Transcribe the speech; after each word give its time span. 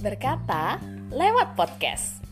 Berkata 0.00 0.80
lewat 1.12 1.52
podcast. 1.52 2.24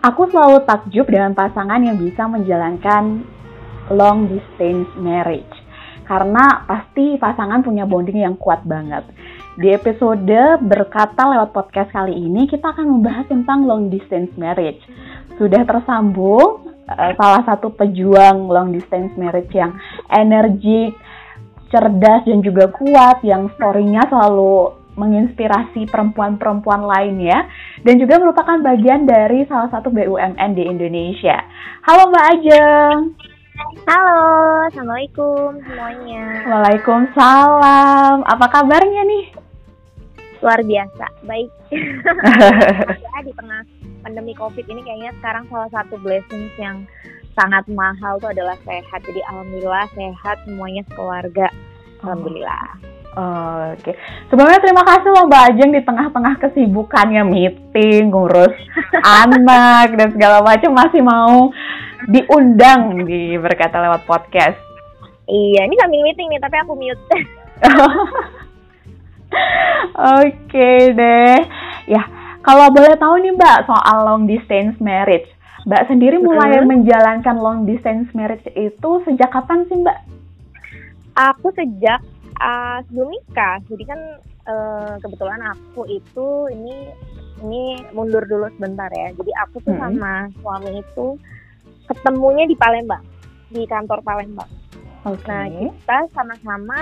Aku 0.00 0.28
selalu 0.32 0.64
takjub 0.64 1.04
dengan 1.12 1.36
pasangan 1.36 1.84
yang 1.84 2.00
bisa 2.00 2.24
menjalankan 2.24 3.20
long 3.92 4.32
distance 4.32 4.88
marriage. 4.96 5.44
Karena 6.08 6.64
pasti 6.64 7.20
pasangan 7.20 7.60
punya 7.60 7.84
bonding 7.84 8.24
yang 8.24 8.36
kuat 8.40 8.64
banget. 8.64 9.04
Di 9.54 9.70
episode 9.70 10.58
berkata 10.66 11.30
lewat 11.30 11.54
podcast 11.54 11.94
kali 11.94 12.10
ini 12.10 12.50
kita 12.50 12.74
akan 12.74 12.98
membahas 12.98 13.30
tentang 13.30 13.62
long 13.70 13.86
distance 13.86 14.34
marriage. 14.34 14.82
Sudah 15.38 15.62
tersambung 15.62 16.74
uh, 16.90 17.12
salah 17.14 17.42
satu 17.46 17.70
pejuang 17.70 18.50
long 18.50 18.74
distance 18.74 19.14
marriage 19.14 19.54
yang 19.54 19.78
energik, 20.10 20.98
cerdas 21.70 22.26
dan 22.26 22.42
juga 22.42 22.66
kuat 22.74 23.22
yang 23.22 23.46
story-nya 23.54 24.02
selalu 24.10 24.74
menginspirasi 24.98 25.86
perempuan-perempuan 25.86 26.82
lainnya 26.82 27.46
dan 27.86 27.94
juga 28.02 28.18
merupakan 28.18 28.58
bagian 28.58 29.06
dari 29.06 29.46
salah 29.46 29.70
satu 29.70 29.86
BUMN 29.94 30.50
di 30.58 30.66
Indonesia. 30.66 31.38
Halo 31.86 32.10
Mbak 32.10 32.26
Ajeng. 32.26 32.98
Halo, 33.86 34.18
Assalamualaikum 34.66 35.62
semuanya. 35.62 36.42
Waalaikumsalam. 36.42 38.26
Apa 38.26 38.46
kabarnya 38.50 39.06
nih? 39.06 39.43
Luar 40.44 40.60
biasa, 40.60 41.06
baik. 41.24 41.48
ya, 43.00 43.18
di 43.24 43.32
tengah 43.32 43.64
pandemi 44.04 44.36
COVID 44.36 44.68
ini 44.68 44.84
kayaknya 44.84 45.16
sekarang 45.24 45.48
salah 45.48 45.72
satu 45.72 45.96
blessings 46.04 46.52
yang 46.60 46.84
sangat 47.32 47.64
mahal 47.72 48.20
tuh 48.20 48.28
adalah 48.28 48.52
sehat. 48.68 49.00
Jadi 49.08 49.24
alhamdulillah 49.24 49.88
sehat 49.96 50.44
semuanya 50.44 50.84
sekeluarga. 50.92 51.48
Alhamdulillah. 52.04 52.92
Oh, 53.14 53.72
Oke, 53.72 53.94
okay. 53.94 53.94
sebelumnya 54.26 54.58
terima 54.58 54.82
kasih 54.82 55.08
loh 55.14 55.30
Mbak 55.30 55.42
Ajeng 55.54 55.70
di 55.70 55.80
tengah-tengah 55.86 56.34
kesibukannya 56.42 57.22
meeting, 57.22 58.10
ngurus 58.10 58.50
anak 59.24 59.94
dan 59.94 60.10
segala 60.10 60.42
macam 60.42 60.74
masih 60.74 60.98
mau 60.98 61.54
diundang 62.10 63.06
di 63.06 63.38
berkata 63.38 63.78
lewat 63.78 64.02
podcast. 64.02 64.58
Iya, 65.30 65.64
ini 65.64 65.78
sambil 65.78 66.02
meeting 66.04 66.26
nih 66.26 66.42
tapi 66.42 66.56
aku 66.58 66.74
mute. 66.74 67.00
Oke 69.94 70.34
okay 70.50 70.80
deh, 70.92 71.38
ya 71.86 72.02
kalau 72.44 72.68
boleh 72.68 72.98
tahu 73.00 73.14
nih 73.24 73.32
Mbak 73.34 73.58
soal 73.64 73.96
long 74.04 74.28
distance 74.28 74.76
marriage, 74.82 75.28
Mbak 75.64 75.86
sendiri 75.88 76.20
mulai 76.20 76.60
hmm. 76.60 76.68
menjalankan 76.68 77.36
long 77.40 77.64
distance 77.64 78.10
marriage 78.12 78.44
itu 78.52 78.90
sejak 79.08 79.30
kapan 79.32 79.64
sih 79.70 79.80
Mbak? 79.80 79.98
Aku 81.14 81.54
sejak 81.54 82.02
uh, 82.40 82.78
sebelum 82.88 83.08
nikah 83.14 83.62
jadi 83.70 83.84
kan 83.86 84.00
uh, 84.48 84.94
kebetulan 85.00 85.40
aku 85.52 85.86
itu 85.88 86.28
ini 86.52 86.90
ini 87.42 87.62
mundur 87.92 88.24
dulu 88.24 88.48
sebentar 88.56 88.88
ya 88.94 89.10
jadi 89.14 89.32
aku 89.46 89.60
tuh 89.62 89.74
-hmm. 89.74 89.82
sama 89.82 90.14
suami 90.40 90.80
itu 90.80 91.06
ketemunya 91.90 92.44
di 92.48 92.56
Palembang 92.56 93.04
di 93.52 93.62
kantor 93.68 94.00
Palembang 94.02 94.50
okay. 95.04 95.28
nah 95.28 95.44
kita 95.48 95.98
sama-sama 96.14 96.78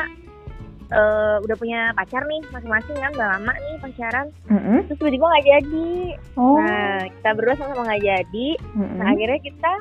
uh, 0.92 1.36
udah 1.42 1.56
punya 1.56 1.80
pacar 1.96 2.22
nih 2.28 2.40
masing-masing 2.52 2.96
kan 3.00 3.12
udah 3.16 3.28
lama 3.38 3.52
nih 3.56 3.76
pacaran. 3.80 4.26
Mm-hmm. 4.52 4.78
terus 4.86 4.98
tiba-tiba 5.00 5.24
nggak 5.26 5.46
jadi. 5.48 5.90
Oh. 6.36 6.56
nah 6.60 7.00
kita 7.08 7.30
berdua 7.34 7.54
sama-sama 7.56 7.82
nggak 7.88 8.04
jadi. 8.04 8.48
Mm-hmm. 8.60 8.96
nah 9.00 9.06
akhirnya 9.10 9.40
kita 9.40 9.72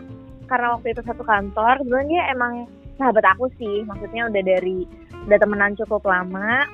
karena 0.48 0.68
waktu 0.76 0.88
itu 0.92 1.02
satu 1.08 1.24
kantor 1.24 1.74
kebetulan 1.80 2.08
dia 2.12 2.24
emang 2.32 2.54
sahabat 2.96 3.26
aku 3.36 3.46
sih. 3.60 3.84
Maksudnya 3.86 4.32
udah 4.32 4.42
dari 4.44 4.80
udah 5.28 5.38
temenan 5.38 5.78
cukup 5.78 6.02
lama. 6.08 6.66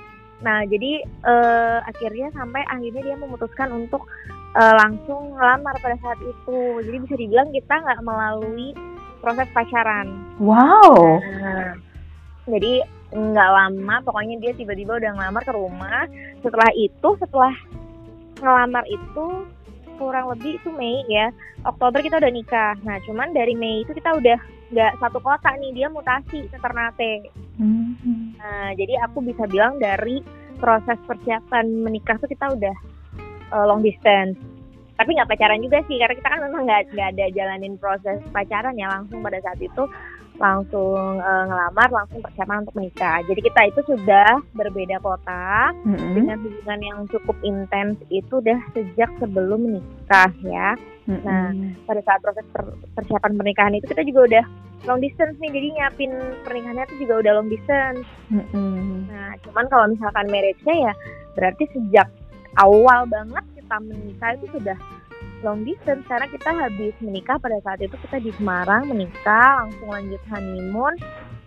Nah 0.46 0.64
jadi 0.69 1.02
uh, 1.25 1.80
akhirnya 1.90 2.30
sampai 2.38 2.62
akhirnya 2.69 3.02
dia 3.14 3.18
memutuskan 3.18 3.74
untuk 3.74 4.06
uh, 4.54 4.75
langsung 4.78 5.34
ngelamar 5.34 5.75
pada 5.81 5.98
saat 6.02 6.19
itu. 6.22 6.59
Jadi 6.86 6.98
bisa 7.04 7.16
dibilang 7.18 7.50
kita 7.50 7.74
nggak 7.74 8.02
melalui 8.06 8.74
proses 9.19 9.50
pacaran. 9.52 10.08
Wow. 10.38 11.19
Nah, 11.42 11.74
jadi 12.48 12.86
nggak 13.07 13.50
lama 13.56 13.95
pokoknya 14.03 14.35
dia 14.44 14.51
tiba-tiba 14.51 15.00
udah 15.00 15.12
ngelamar 15.16 15.44
ke 15.47 15.53
rumah. 15.56 16.03
Setelah 16.44 16.69
itu 16.75 17.09
setelah 17.19 17.53
ngelamar 18.44 18.84
itu 18.91 19.47
kurang 19.97 20.29
lebih 20.29 20.62
itu 20.62 20.69
Mei 20.78 21.01
ya 21.09 21.34
Oktober 21.66 22.00
kita 22.03 22.22
udah 22.22 22.31
nikah. 22.31 22.75
Nah 22.85 23.01
cuman 23.07 23.34
dari 23.34 23.57
Mei 23.57 23.81
itu 23.81 23.91
kita 23.95 24.13
udah 24.13 24.40
nggak 24.68 25.00
satu 25.00 25.23
kota 25.23 25.56
nih 25.57 25.72
dia 25.73 25.88
mutasi 25.88 26.45
ke 26.47 26.57
Ternate. 26.59 27.31
Hmm. 27.57 28.38
nah 28.38 28.69
jadi 28.78 29.01
aku 29.09 29.25
bisa 29.25 29.50
bilang 29.50 29.81
dari 29.81 30.22
proses 30.62 30.94
persiapan 31.09 31.66
menikah 31.81 32.22
tuh 32.22 32.29
kita 32.29 32.53
udah 32.53 32.75
uh, 33.56 33.66
long 33.66 33.81
distance. 33.81 34.38
Tapi 34.97 35.13
nggak 35.13 35.29
pacaran 35.29 35.62
juga 35.62 35.81
sih 35.85 35.97
karena 36.01 36.18
kita 36.18 36.29
kan 36.29 36.41
memang 36.41 36.62
nggak 36.66 36.81
nggak 36.94 37.09
ada 37.18 37.25
jalanin 37.34 37.78
proses 37.78 38.18
pacaran 38.34 38.78
ya 38.78 38.89
langsung 38.89 39.22
pada 39.22 39.41
saat 39.41 39.57
itu 39.62 39.84
langsung 40.38 41.18
uh, 41.18 41.44
ngelamar 41.50 41.90
langsung 41.90 42.22
persiapan 42.22 42.62
untuk 42.66 42.75
menikah 42.78 43.22
jadi 43.25 43.42
kita 43.42 43.62
itu 43.74 43.81
sudah 43.90 44.30
berbeda 44.53 45.02
kota 45.02 45.74
mm-hmm. 45.84 46.14
dengan 46.14 46.38
hubungan 46.46 46.80
yang 46.81 47.00
cukup 47.09 47.38
intens 47.42 47.98
itu 48.14 48.42
udah 48.42 48.59
sejak 48.78 49.09
sebelum 49.18 49.59
menikah 49.66 50.31
ya 50.46 50.78
mm-hmm. 51.09 51.25
nah 51.25 51.50
pada 51.90 52.02
saat 52.06 52.20
proses 52.22 52.46
per- 52.53 52.78
persiapan 52.94 53.34
pernikahan 53.34 53.74
itu 53.78 53.86
kita 53.90 54.06
juga 54.06 54.22
udah 54.30 54.46
long 54.86 55.02
distance 55.02 55.36
nih 55.42 55.52
jadi 55.52 55.68
nyiapin 55.74 56.12
pernikahannya 56.46 56.86
itu 56.94 56.96
juga 57.09 57.14
udah 57.25 57.31
long 57.42 57.50
distance 57.50 58.06
mm-hmm. 58.30 59.09
nah 59.09 59.34
cuman 59.42 59.66
kalau 59.74 59.86
misalkan 59.90 60.25
marriage-nya 60.30 60.75
ya 60.90 60.94
berarti 61.34 61.64
sejak 61.74 62.08
awal 62.62 63.09
banget 63.09 63.46
kita 63.58 63.75
menikah 63.81 64.31
itu 64.38 64.48
sudah 64.54 64.78
long 65.46 65.62
distance. 65.66 66.06
Karena 66.08 66.28
kita 66.30 66.50
habis 66.50 66.94
menikah 67.02 67.38
pada 67.38 67.58
saat 67.62 67.80
itu 67.81 67.96
kita 68.08 68.18
di 68.22 68.31
Semarang 68.38 68.90
menikah 68.90 69.66
langsung 69.66 69.90
lanjut 69.90 70.22
honeymoon. 70.31 70.96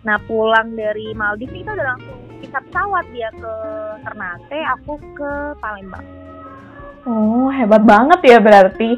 Nah 0.01 0.17
pulang 0.25 0.73
dari 0.73 1.13
Maldives 1.13 1.53
kita 1.53 1.71
udah 1.77 1.87
langsung 1.95 2.17
bisa 2.41 2.57
pesawat. 2.57 3.05
Dia 3.13 3.29
ke 3.33 3.53
Ternate 4.01 4.59
aku 4.77 4.93
ke 5.13 5.31
Palembang. 5.61 6.05
Oh 7.05 7.49
hebat 7.49 7.83
banget 7.85 8.19
ya 8.25 8.37
berarti. 8.41 8.97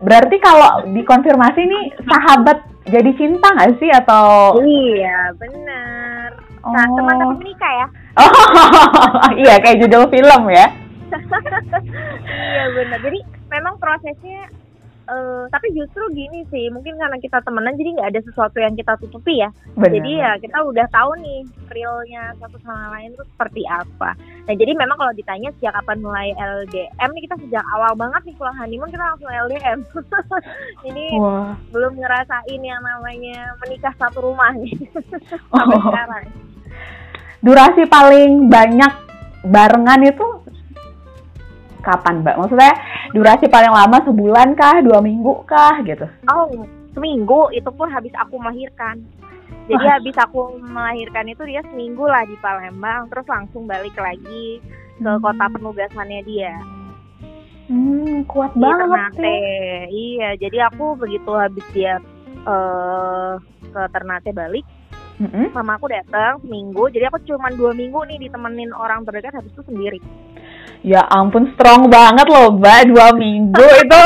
Berarti 0.00 0.36
kalau 0.40 0.88
dikonfirmasi 0.96 1.60
nih 1.60 1.84
sahabat 2.08 2.64
jadi 2.88 3.10
cinta 3.18 3.46
nggak 3.52 3.76
sih? 3.78 3.90
Atau 3.90 4.58
iya 4.64 5.34
benar. 5.36 6.28
Nah 6.60 6.84
oh. 6.88 6.96
teman 6.96 7.14
tapi 7.18 7.34
menikah 7.44 7.72
ya? 7.72 7.86
Oh 8.18 8.32
iya 9.42 9.54
kayak 9.62 9.78
judul 9.82 10.04
film 10.10 10.42
ya. 10.50 10.66
Iya 12.30 12.64
benar. 12.74 12.98
Jadi 13.02 13.39
memang 13.50 13.76
prosesnya 13.82 14.48
uh, 15.10 15.44
tapi 15.50 15.74
justru 15.74 16.02
gini 16.14 16.46
sih 16.48 16.70
mungkin 16.70 16.96
karena 16.96 17.18
kita 17.18 17.42
temenan 17.42 17.74
jadi 17.74 17.90
nggak 17.98 18.10
ada 18.14 18.20
sesuatu 18.22 18.56
yang 18.62 18.74
kita 18.78 18.94
tutupi 19.02 19.42
ya 19.42 19.50
bener. 19.74 19.98
jadi 19.98 20.10
ya 20.22 20.30
kita 20.38 20.58
udah 20.62 20.86
tahu 20.94 21.10
nih 21.20 21.40
realnya 21.70 22.34
satu 22.38 22.56
sama 22.62 22.94
lain 22.98 23.12
itu 23.14 23.24
seperti 23.34 23.62
apa 23.66 24.14
nah 24.46 24.54
jadi 24.54 24.72
memang 24.78 24.96
kalau 24.96 25.12
ditanya 25.14 25.50
sejak 25.58 25.74
kapan 25.82 25.98
mulai 26.00 26.28
LDM 26.38 27.10
nih 27.14 27.22
kita 27.26 27.36
sejak 27.46 27.64
awal 27.74 27.92
banget 27.98 28.22
nih 28.30 28.36
pulang 28.38 28.56
honeymoon 28.56 28.90
kita 28.90 29.04
langsung 29.04 29.30
LDM 29.30 29.78
jadi 30.86 31.04
Wah. 31.22 31.52
belum 31.74 31.92
ngerasain 31.98 32.60
yang 32.62 32.80
namanya 32.82 33.38
menikah 33.66 33.94
satu 33.98 34.22
rumah 34.22 34.54
nih 34.54 34.74
sampai 35.50 35.76
oh. 35.76 35.84
sekarang 35.90 36.24
durasi 37.40 37.88
paling 37.88 38.52
banyak 38.52 38.92
barengan 39.40 40.04
itu 40.04 40.39
kapan 41.80 42.22
mbak? 42.22 42.36
Maksudnya 42.38 42.72
durasi 43.16 43.50
paling 43.50 43.72
lama 43.72 43.98
sebulan 44.04 44.54
kah, 44.54 44.80
dua 44.84 45.00
minggu 45.00 45.44
kah 45.48 45.80
gitu? 45.82 46.06
Oh 46.28 46.48
seminggu 46.94 47.50
itu 47.54 47.70
pun 47.74 47.88
habis 47.90 48.12
aku 48.18 48.36
melahirkan. 48.38 49.02
Jadi 49.70 49.86
Wah. 49.86 49.94
habis 49.98 50.16
aku 50.18 50.58
melahirkan 50.58 51.30
itu 51.30 51.42
dia 51.46 51.62
seminggu 51.70 52.02
lah 52.02 52.26
di 52.26 52.34
Palembang, 52.42 53.06
terus 53.06 53.26
langsung 53.30 53.70
balik 53.70 53.94
lagi 53.94 54.58
ke 54.98 55.06
hmm. 55.06 55.22
kota 55.22 55.46
penugasannya 55.46 56.20
dia. 56.26 56.54
Hmm, 57.70 58.26
kuat 58.26 58.50
di 58.58 58.66
banget 58.66 59.14
Ternate. 59.14 59.22
Sih. 59.22 59.38
Iya, 59.94 60.30
jadi 60.42 60.58
aku 60.74 60.98
begitu 60.98 61.30
habis 61.38 61.62
dia 61.70 62.02
uh, 62.42 63.38
ke 63.70 63.82
Ternate 63.94 64.34
balik, 64.34 64.66
mm-hmm. 65.22 65.54
sama 65.54 65.78
aku 65.78 65.86
datang 65.86 66.42
seminggu. 66.42 66.90
Jadi 66.90 67.06
aku 67.06 67.22
cuma 67.30 67.46
dua 67.54 67.70
minggu 67.70 68.02
nih 68.10 68.26
ditemenin 68.26 68.74
orang 68.74 69.06
terdekat 69.06 69.38
habis 69.38 69.54
itu 69.54 69.62
sendiri. 69.70 70.02
Ya 70.80 71.04
ampun 71.12 71.52
strong 71.52 71.92
banget 71.92 72.24
loh 72.32 72.56
Mbak 72.56 72.80
dua 72.88 73.12
minggu 73.12 73.66
itu 73.84 74.02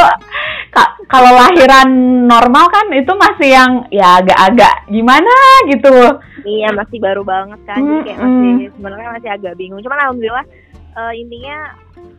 kalau 1.07 1.31
lahiran 1.31 1.89
normal 2.27 2.67
kan 2.73 2.91
itu 2.91 3.13
masih 3.15 3.49
yang 3.55 3.73
ya 3.95 4.19
agak-agak 4.19 4.91
gimana 4.91 5.35
gitu. 5.71 5.95
Iya 6.45 6.75
masih 6.75 6.99
baru 7.01 7.23
banget 7.25 7.61
kan, 7.65 7.79
hmm, 7.81 7.89
jadi 7.89 8.01
kayak 8.05 8.19
masih 8.21 8.53
sebenarnya 8.77 9.09
masih 9.17 9.31
agak 9.33 9.55
bingung. 9.57 9.81
Cuman 9.81 9.99
alhamdulillah 10.03 10.47
uh, 10.99 11.13
intinya 11.15 11.73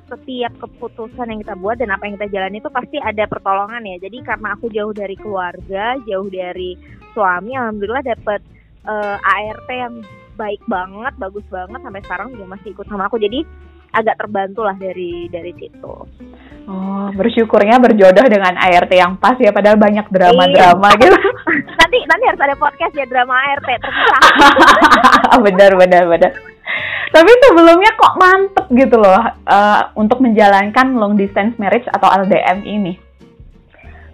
setiap 0.06 0.54
keputusan 0.62 1.30
yang 1.30 1.40
kita 1.42 1.56
buat 1.58 1.78
dan 1.78 1.94
apa 1.94 2.06
yang 2.06 2.16
kita 2.18 2.30
jalani 2.34 2.58
itu 2.62 2.72
pasti 2.72 2.98
ada 3.02 3.26
pertolongan 3.30 3.84
ya. 3.86 3.98
Jadi 4.08 4.18
karena 4.24 4.54
aku 4.54 4.72
jauh 4.72 4.94
dari 4.94 5.16
keluarga, 5.18 5.98
jauh 6.06 6.30
dari 6.30 6.78
suami, 7.14 7.54
alhamdulillah 7.54 8.06
dapat 8.06 8.42
uh, 8.86 9.18
ART 9.20 9.70
yang 9.70 9.96
baik 10.36 10.62
banget, 10.66 11.14
bagus 11.18 11.46
banget 11.52 11.80
sampai 11.82 12.02
sekarang 12.06 12.28
juga 12.34 12.46
masih 12.58 12.74
ikut 12.74 12.86
sama 12.88 13.06
aku. 13.10 13.18
Jadi 13.18 13.44
agak 13.96 14.20
terbantu 14.20 14.68
lah 14.68 14.76
dari 14.76 15.32
dari 15.32 15.56
situ. 15.56 15.96
Oh, 16.66 17.08
bersyukurnya 17.14 17.78
berjodoh 17.78 18.26
dengan 18.26 18.58
ART 18.58 18.90
yang 18.90 19.22
pas 19.22 19.38
ya, 19.38 19.54
padahal 19.54 19.78
banyak 19.78 20.10
drama-drama 20.10 20.90
iya. 20.98 21.00
gitu. 21.00 21.18
nanti 21.80 21.98
nanti 22.10 22.24
harus 22.26 22.42
ada 22.42 22.56
podcast 22.58 22.94
ya 22.98 23.06
drama 23.06 23.38
ART 23.38 23.70
terpisah. 23.70 24.22
benar 25.46 25.72
benar 25.78 26.04
benar. 26.10 26.32
Tapi 27.14 27.32
sebelumnya 27.48 27.92
kok 27.96 28.18
mantep 28.20 28.66
gitu 28.76 28.98
loh 29.00 29.24
uh, 29.48 29.82
untuk 29.96 30.20
menjalankan 30.20 31.00
long 31.00 31.16
distance 31.16 31.56
marriage 31.56 31.88
atau 31.94 32.12
LDM 32.12 32.66
ini. 32.66 32.94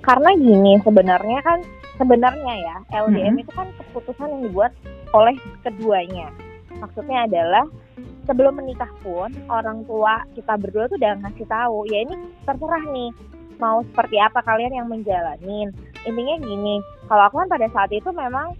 Karena 0.03 0.35
gini 0.37 0.77
sebenarnya 0.83 1.39
kan 1.41 1.59
sebenarnya 1.97 2.53
ya 2.61 2.75
LDM 3.07 3.39
hmm. 3.39 3.43
itu 3.47 3.51
kan 3.55 3.67
keputusan 3.79 4.27
yang 4.27 4.41
dibuat 4.45 4.73
oleh 5.15 5.33
keduanya. 5.65 6.29
Maksudnya 6.77 7.25
adalah 7.25 7.65
sebelum 8.25 8.57
menikah 8.57 8.89
pun 9.01 9.33
orang 9.49 9.85
tua 9.89 10.21
kita 10.37 10.53
berdua 10.57 10.85
tuh 10.87 10.97
udah 10.97 11.13
ngasih 11.25 11.47
tahu 11.49 11.87
ya 11.89 12.05
ini 12.05 12.15
terserah 12.45 12.83
nih 12.89 13.11
mau 13.61 13.85
seperti 13.93 14.17
apa 14.17 14.41
kalian 14.41 14.73
yang 14.73 14.87
menjalanin 14.89 15.69
intinya 16.05 16.35
gini 16.41 16.81
kalau 17.05 17.23
aku 17.29 17.35
kan 17.45 17.49
pada 17.49 17.67
saat 17.69 17.91
itu 17.93 18.09
memang 18.09 18.57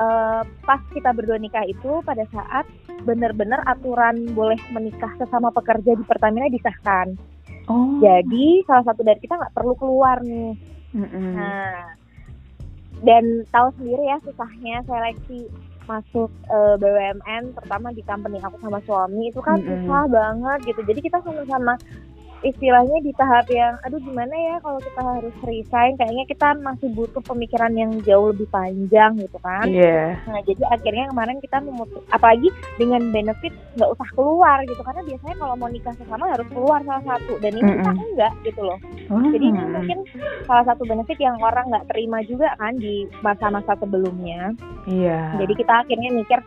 uh, 0.00 0.42
pas 0.64 0.80
kita 0.92 1.12
berdua 1.16 1.40
nikah 1.40 1.64
itu 1.64 2.04
pada 2.04 2.24
saat 2.32 2.68
benar-benar 3.04 3.60
aturan 3.68 4.32
boleh 4.32 4.56
menikah 4.72 5.12
sesama 5.20 5.52
pekerja 5.52 5.96
di 5.96 6.04
Pertamina 6.04 6.48
disahkan 6.48 7.16
oh. 7.68 8.00
jadi 8.00 8.64
salah 8.68 8.84
satu 8.88 9.04
dari 9.04 9.20
kita 9.20 9.36
nggak 9.36 9.54
perlu 9.56 9.76
keluar 9.76 10.20
nih 10.24 10.56
mm 10.96 11.06
-hmm. 11.08 11.32
nah 11.36 11.96
dan 13.04 13.44
tahu 13.52 13.68
sendiri 13.76 14.02
ya 14.08 14.16
susahnya 14.24 14.80
seleksi 14.88 15.50
masuk 15.84 16.30
uh, 16.48 16.74
eh, 16.74 16.74
BUMN 16.80 17.56
pertama 17.56 17.92
di 17.92 18.02
company 18.04 18.40
aku 18.40 18.56
sama 18.60 18.80
suami 18.84 19.28
itu 19.28 19.40
kan 19.44 19.60
mm 19.60 19.64
-hmm. 19.64 19.84
susah 19.84 20.04
banget 20.08 20.58
gitu 20.72 20.80
jadi 20.84 21.00
kita 21.00 21.18
sama-sama 21.20 21.74
istilahnya 22.44 23.00
di 23.00 23.12
tahap 23.16 23.48
yang 23.48 23.74
aduh 23.88 23.96
gimana 24.04 24.30
ya 24.36 24.56
kalau 24.60 24.76
kita 24.76 25.00
harus 25.00 25.34
resign 25.48 25.96
kayaknya 25.96 26.24
kita 26.28 26.48
masih 26.60 26.92
butuh 26.92 27.24
pemikiran 27.24 27.72
yang 27.72 27.90
jauh 28.04 28.30
lebih 28.36 28.44
panjang 28.52 29.16
gitu 29.16 29.40
kan 29.40 29.64
yeah. 29.72 30.20
nah 30.28 30.44
jadi 30.44 30.60
akhirnya 30.68 31.08
kemarin 31.08 31.40
kita 31.40 31.56
memutus 31.64 32.04
apalagi 32.12 32.52
dengan 32.76 33.00
benefit 33.08 33.56
nggak 33.80 33.90
usah 33.96 34.08
keluar 34.12 34.60
gitu 34.68 34.82
karena 34.84 35.02
biasanya 35.08 35.36
kalau 35.40 35.54
mau 35.56 35.70
nikah 35.72 35.96
sesama 35.96 36.28
harus 36.28 36.48
keluar 36.52 36.84
salah 36.84 37.04
satu 37.16 37.32
dan 37.40 37.56
ini 37.56 37.64
mm 37.64 37.68
-hmm. 37.72 37.80
kita 37.80 37.90
enggak 38.12 38.32
gitu 38.44 38.60
loh 38.60 38.78
mm. 39.08 39.32
jadi 39.32 39.44
ini 39.50 39.60
mungkin 39.70 39.98
salah 40.48 40.64
satu 40.68 40.82
benefit 40.84 41.18
yang 41.20 41.36
orang 41.40 41.68
nggak 41.68 41.88
terima 41.92 42.20
juga 42.24 42.52
kan 42.56 42.76
di 42.76 43.08
masa-masa 43.20 43.76
sebelumnya 43.76 44.52
iya 44.88 45.34
yeah. 45.34 45.40
jadi 45.40 45.52
kita 45.56 45.72
akhirnya 45.84 46.10
mikir 46.12 46.38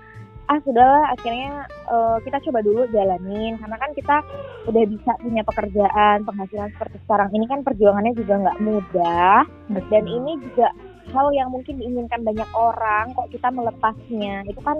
ah 0.48 0.60
sudahlah 0.64 1.12
akhirnya 1.12 1.68
uh, 1.92 2.18
kita 2.24 2.40
coba 2.48 2.64
dulu 2.64 2.88
jalanin 2.96 3.60
karena 3.60 3.76
kan 3.76 3.92
kita 3.92 4.18
udah 4.64 4.84
bisa 4.88 5.12
punya 5.20 5.44
pekerjaan 5.44 6.24
penghasilan 6.24 6.72
seperti 6.72 7.04
sekarang 7.04 7.30
ini 7.36 7.46
kan 7.52 7.60
perjuangannya 7.68 8.16
juga 8.16 8.34
nggak 8.48 8.60
mudah 8.64 9.44
Betul. 9.68 9.88
dan 9.92 10.04
ini 10.08 10.32
juga 10.40 10.68
hal 11.12 11.28
yang 11.36 11.52
mungkin 11.52 11.76
diinginkan 11.84 12.24
banyak 12.24 12.48
orang 12.56 13.12
kok 13.12 13.28
kita 13.32 13.48
melepasnya 13.52 14.48
itu 14.48 14.60
kan 14.64 14.80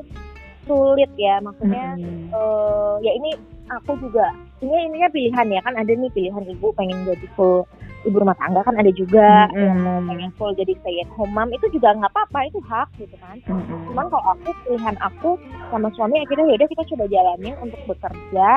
sulit 0.68 1.12
ya 1.20 1.40
maksudnya 1.44 2.00
hmm. 2.00 2.32
uh, 2.32 2.96
ya 3.04 3.12
ini 3.12 3.36
aku 3.72 4.00
juga 4.00 4.32
ini 4.64 4.90
ininya 4.90 5.10
pilihan 5.14 5.48
ya 5.54 5.62
kan 5.62 5.74
ada 5.78 5.92
nih 5.92 6.10
pilihan 6.12 6.44
ibu 6.50 6.74
pengen 6.74 7.06
jadi 7.06 7.28
full 7.38 7.68
ibu 8.06 8.18
rumah 8.24 8.38
tangga 8.40 8.62
kan 8.64 8.76
ada 8.78 8.92
juga 8.94 9.50
mm-hmm. 9.52 9.62
yang 9.62 9.78
mau 9.84 10.00
pengen 10.08 10.32
full 10.40 10.54
jadi 10.56 10.74
stay 10.82 11.02
at 11.04 11.10
home 11.14 11.34
mom 11.36 11.50
itu 11.52 11.68
juga 11.74 11.94
nggak 11.98 12.12
apa-apa 12.14 12.40
itu 12.50 12.60
hak 12.66 12.90
gitu 12.98 13.16
kan 13.20 13.38
mm-hmm. 13.46 13.80
cuman 13.92 14.06
kalau 14.10 14.26
aku 14.38 14.50
pilihan 14.66 14.98
aku 15.04 15.30
sama 15.70 15.88
suami 15.94 16.24
akhirnya 16.24 16.46
ya 16.50 16.56
udah 16.62 16.70
kita 16.70 16.84
coba 16.96 17.04
jalanin 17.12 17.56
untuk 17.62 17.82
bekerja 17.86 18.50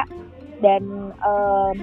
dan 0.60 0.82
um, 1.24 1.76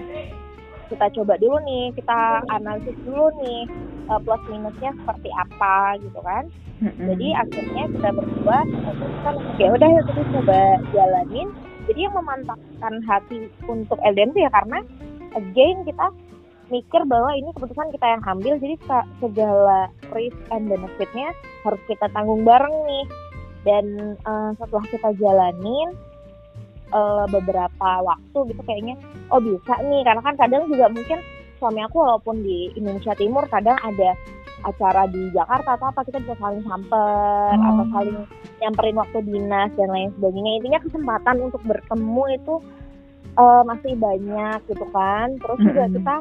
kita 0.87 1.05
coba 1.19 1.33
dulu 1.35 1.57
nih 1.67 1.85
kita 1.99 2.19
analisis 2.53 2.95
dulu 3.03 3.27
nih 3.43 3.67
uh, 4.07 4.19
plus 4.23 4.41
minusnya 4.47 4.95
seperti 5.03 5.29
apa 5.35 5.99
gitu 5.99 6.19
kan 6.23 6.43
mm-hmm. 6.81 7.05
jadi 7.13 7.27
akhirnya 7.43 7.83
kita 7.91 8.09
berdua 8.15 8.57
memutuskan 8.65 9.35
ya 9.59 9.67
udah 9.73 9.89
kita 10.09 10.23
coba 10.31 10.59
jalanin 10.95 11.47
jadi 11.87 12.11
yang 12.11 12.15
memantapkan 12.19 12.93
hati 13.07 13.47
untuk 13.65 13.97
LDM 14.03 14.35
itu 14.35 14.43
ya 14.43 14.51
karena 14.51 14.83
again 15.33 15.87
kita 15.87 16.11
mikir 16.67 17.01
bahwa 17.07 17.31
ini 17.31 17.49
keputusan 17.55 17.95
kita 17.95 18.07
yang 18.17 18.23
ambil 18.27 18.53
jadi 18.59 18.75
segala 19.23 19.87
risk 20.11 20.35
and 20.51 20.67
benefitnya 20.67 21.31
harus 21.63 21.81
kita 21.87 22.11
tanggung 22.11 22.43
bareng 22.43 22.75
nih. 22.87 23.05
Dan 23.63 24.15
uh, 24.23 24.55
setelah 24.55 24.85
kita 24.87 25.09
jalanin 25.19 25.91
uh, 26.95 27.27
beberapa 27.27 27.89
waktu 28.03 28.39
gitu 28.51 28.61
kayaknya 28.67 28.95
oh 29.31 29.39
bisa 29.39 29.75
nih. 29.83 30.03
Karena 30.03 30.21
kan 30.23 30.35
kadang 30.35 30.67
juga 30.67 30.91
mungkin 30.91 31.19
suami 31.57 31.81
aku 31.83 32.03
walaupun 32.03 32.43
di 32.43 32.71
Indonesia 32.77 33.15
Timur 33.17 33.47
kadang 33.49 33.79
ada 33.81 34.13
acara 34.65 35.05
di 35.09 35.29
Jakarta 35.33 35.77
atau 35.77 35.93
apa 35.93 36.01
kita 36.01 36.17
bisa 36.23 36.35
saling 36.41 36.63
samper 36.65 37.53
hmm. 37.53 37.67
atau 37.69 37.85
saling 37.93 38.17
nyamperin 38.57 38.97
waktu 38.97 39.17
dinas 39.25 39.69
dan 39.77 39.89
lain 39.93 40.09
sebagainya 40.17 40.51
intinya 40.61 40.79
kesempatan 40.81 41.37
untuk 41.45 41.61
bertemu 41.61 42.23
itu 42.33 42.55
uh, 43.37 43.61
masih 43.67 43.93
banyak 43.97 44.59
gitu 44.65 44.85
kan 44.89 45.37
terus 45.37 45.59
juga 45.61 45.83
hmm. 45.85 45.93
kita 46.01 46.15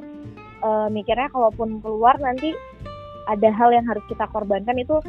uh, 0.61 0.88
mikirnya 0.93 1.29
kalaupun 1.33 1.81
keluar 1.81 2.17
nanti 2.21 2.53
ada 3.27 3.49
hal 3.50 3.75
yang 3.75 3.88
harus 3.88 4.05
kita 4.06 4.29
korbankan 4.31 4.77
itu 4.79 5.00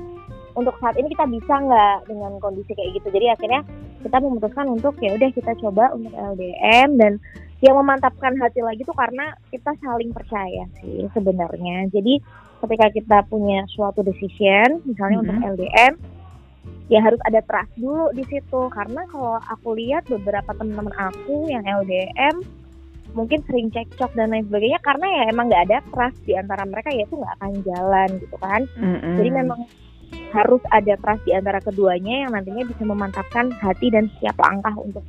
untuk 0.57 0.73
saat 0.81 0.97
ini 0.97 1.13
kita 1.13 1.29
bisa 1.29 1.53
nggak 1.53 2.09
dengan 2.09 2.41
kondisi 2.41 2.73
kayak 2.73 2.97
gitu 2.97 3.13
jadi 3.13 3.37
akhirnya 3.37 3.61
kita 4.01 4.17
memutuskan 4.23 4.65
untuk 4.73 4.97
ya 5.03 5.13
udah 5.13 5.29
kita 5.29 5.53
coba 5.61 5.93
untuk 5.93 6.13
LDM 6.15 6.97
dan 6.97 7.13
yang 7.61 7.77
memantapkan 7.77 8.37
hati 8.37 8.61
lagi 8.61 8.85
tuh 8.85 8.93
karena 8.93 9.33
kita 9.49 9.73
saling 9.81 10.13
percaya 10.13 10.65
sih 10.81 11.05
sebenarnya 11.13 11.89
jadi 11.93 12.21
ketika 12.65 12.87
kita 12.89 13.17
punya 13.29 13.65
suatu 13.73 14.01
decision 14.01 14.81
misalnya 14.85 15.21
mm 15.21 15.25
-hmm. 15.25 15.31
untuk 15.31 15.37
LDM 15.57 15.93
ya 16.87 16.99
harus 17.03 17.19
ada 17.27 17.43
trust 17.43 17.71
dulu 17.75 18.11
di 18.15 18.23
situ 18.31 18.61
karena 18.71 19.03
kalau 19.11 19.39
aku 19.43 19.75
lihat 19.75 20.07
beberapa 20.07 20.55
teman-teman 20.55 20.95
aku 20.95 21.51
yang 21.51 21.63
LDM 21.67 22.43
mungkin 23.11 23.43
sering 23.47 23.71
cekcok 23.71 24.11
dan 24.15 24.31
lain 24.31 24.47
sebagainya 24.47 24.79
karena 24.83 25.07
ya 25.07 25.23
emang 25.31 25.51
nggak 25.51 25.65
ada 25.71 25.77
trust 25.91 26.19
di 26.23 26.33
antara 26.35 26.63
mereka 26.63 26.91
ya 26.91 27.03
itu 27.03 27.15
nggak 27.15 27.35
akan 27.39 27.53
jalan 27.63 28.09
gitu 28.19 28.35
kan 28.39 28.61
mm-hmm. 28.77 29.15
jadi 29.19 29.29
memang 29.43 29.59
harus 30.31 30.63
ada 30.71 30.93
trust 30.99 31.23
di 31.27 31.33
antara 31.35 31.59
keduanya 31.59 32.27
yang 32.27 32.31
nantinya 32.35 32.63
bisa 32.67 32.83
memantapkan 32.83 33.51
hati 33.59 33.91
dan 33.91 34.07
siap 34.19 34.35
langkah 34.39 34.75
untuk 34.79 35.03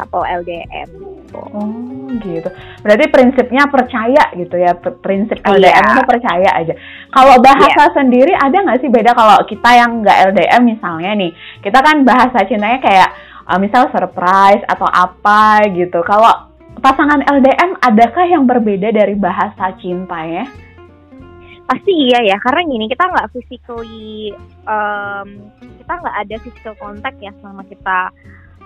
satu 0.00 0.24
LDM 0.24 0.88
gitu. 1.30 1.40
Oh 1.52 1.90
gitu. 2.18 2.50
Berarti 2.82 3.04
prinsipnya 3.12 3.68
percaya 3.70 4.24
gitu 4.34 4.56
ya. 4.58 4.72
Prinsip 4.80 5.38
LDM 5.44 5.70
yeah. 5.70 5.92
itu 5.94 6.02
percaya 6.08 6.50
aja. 6.56 6.74
Kalau 7.12 7.36
bahasa 7.38 7.84
yeah. 7.86 7.94
sendiri 7.94 8.32
ada 8.34 8.56
nggak 8.56 8.80
sih 8.82 8.90
beda 8.90 9.12
kalau 9.14 9.38
kita 9.46 9.70
yang 9.76 10.02
nggak 10.02 10.18
LDM 10.34 10.62
misalnya 10.66 11.12
nih. 11.14 11.32
Kita 11.62 11.78
kan 11.78 12.02
bahasa 12.02 12.42
cintanya 12.48 12.80
kayak 12.82 13.10
uh, 13.46 13.58
misal 13.60 13.86
surprise 13.94 14.64
atau 14.66 14.88
apa 14.90 15.68
gitu. 15.70 16.02
Kalau 16.02 16.50
pasangan 16.80 17.22
LDM 17.28 17.78
adakah 17.78 18.24
yang 18.26 18.44
berbeda 18.48 18.90
dari 18.90 19.14
bahasa 19.14 19.76
cintanya? 19.78 20.48
Pasti 21.70 21.94
iya 21.94 22.34
ya, 22.34 22.36
karena 22.42 22.66
gini 22.66 22.90
kita 22.90 23.06
nggak 23.06 23.30
physically, 23.30 24.34
um, 24.66 25.54
kita 25.78 25.92
nggak 26.02 26.16
ada 26.26 26.36
physical 26.42 26.74
contact 26.82 27.14
ya 27.22 27.30
sama 27.38 27.62
kita 27.62 28.10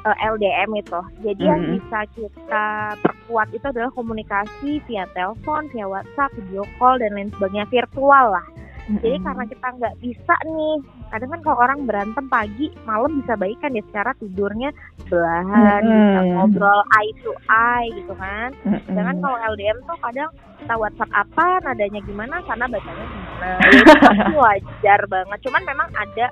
uh, 0.04 0.12
eh, 0.12 0.16
LDM 0.30 0.70
itu. 0.78 1.00
Jadi 1.24 1.42
mm 1.44 1.48
-hmm. 1.48 1.50
yang 1.50 1.62
bisa 1.80 1.98
kita 2.12 2.66
perkuat 3.00 3.48
itu 3.56 3.66
adalah 3.66 3.90
komunikasi 3.96 4.70
via 4.86 5.08
telepon, 5.16 5.66
via 5.72 5.88
WhatsApp, 5.88 6.36
video 6.36 6.64
call 6.76 7.00
dan 7.00 7.16
lain 7.16 7.32
sebagainya 7.34 7.66
virtual 7.72 8.36
lah. 8.36 8.46
Mm-hmm. 8.84 9.00
Jadi 9.00 9.16
karena 9.24 9.44
kita 9.48 9.66
nggak 9.80 9.94
bisa 10.04 10.34
nih, 10.44 10.76
kadang 11.08 11.30
kan 11.32 11.40
kalau 11.40 11.58
orang 11.64 11.78
berantem 11.88 12.26
pagi, 12.28 12.68
malam 12.84 13.16
bisa 13.24 13.32
baikan 13.40 13.72
ya 13.72 13.82
secara 13.88 14.12
tidurnya 14.20 14.70
sebelahan, 15.00 15.82
mm-hmm. 15.88 16.04
bisa 16.04 16.20
ngobrol 16.36 16.80
eye 17.00 17.12
to 17.24 17.32
eye 17.48 17.88
gitu 17.96 18.12
kan. 18.20 18.52
Mm-hmm. 18.68 18.92
Jangan 18.92 19.16
kalau 19.24 19.36
LDM 19.56 19.78
tuh 19.88 19.96
kadang 20.04 20.30
kita 20.60 20.74
WhatsApp 20.76 21.10
apa, 21.16 21.46
nadanya 21.64 22.00
gimana, 22.04 22.44
sana 22.44 22.64
bacanya 22.68 23.04
gimana. 23.08 23.48
Itu 24.20 24.36
wajar 24.36 25.00
banget. 25.08 25.38
Cuman 25.48 25.62
memang 25.64 25.88
ada 25.96 26.26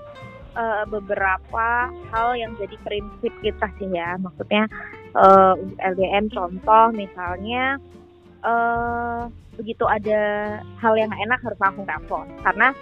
uh, 0.56 0.84
beberapa 0.88 1.92
hal 2.12 2.28
yang 2.36 2.52
jadi 2.56 2.76
prinsip 2.82 3.32
kita 3.40 3.66
sih 3.78 3.88
ya. 3.92 4.16
Maksudnya 4.20 4.68
uh, 5.16 5.54
untuk 5.56 5.78
LDM 5.80 6.24
contoh 6.32 6.84
misalnya 6.92 7.76
uh, 8.44 9.28
begitu 9.56 9.84
ada 9.84 10.20
hal 10.80 10.94
yang 10.96 11.12
enak 11.12 11.40
harus 11.44 11.60
langsung 11.60 11.84
telepon 11.84 12.24
karena 12.40 12.72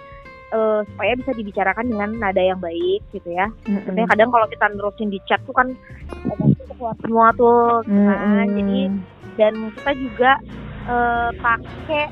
eh, 0.51 0.81
supaya 0.87 1.11
bisa 1.19 1.31
dibicarakan 1.35 1.87
dengan 1.87 2.09
nada 2.19 2.39
yang 2.39 2.59
baik 2.59 3.03
gitu 3.11 3.29
ya. 3.31 3.51
Sebenarnya 3.67 4.07
kadang 4.07 4.29
kalau 4.31 4.47
kita 4.47 4.65
nerusin 4.71 5.11
di 5.11 5.19
chat 5.27 5.39
tuh 5.47 5.55
kan 5.55 5.75
keluar 6.75 6.95
semua 7.03 7.27
tuh, 7.35 7.83
kan. 7.83 7.91
Mm-mm. 7.91 8.55
Jadi 8.55 8.81
dan 9.39 9.53
kita 9.79 9.91
juga 9.99 10.31
eh, 10.87 11.29
pakai 11.39 12.03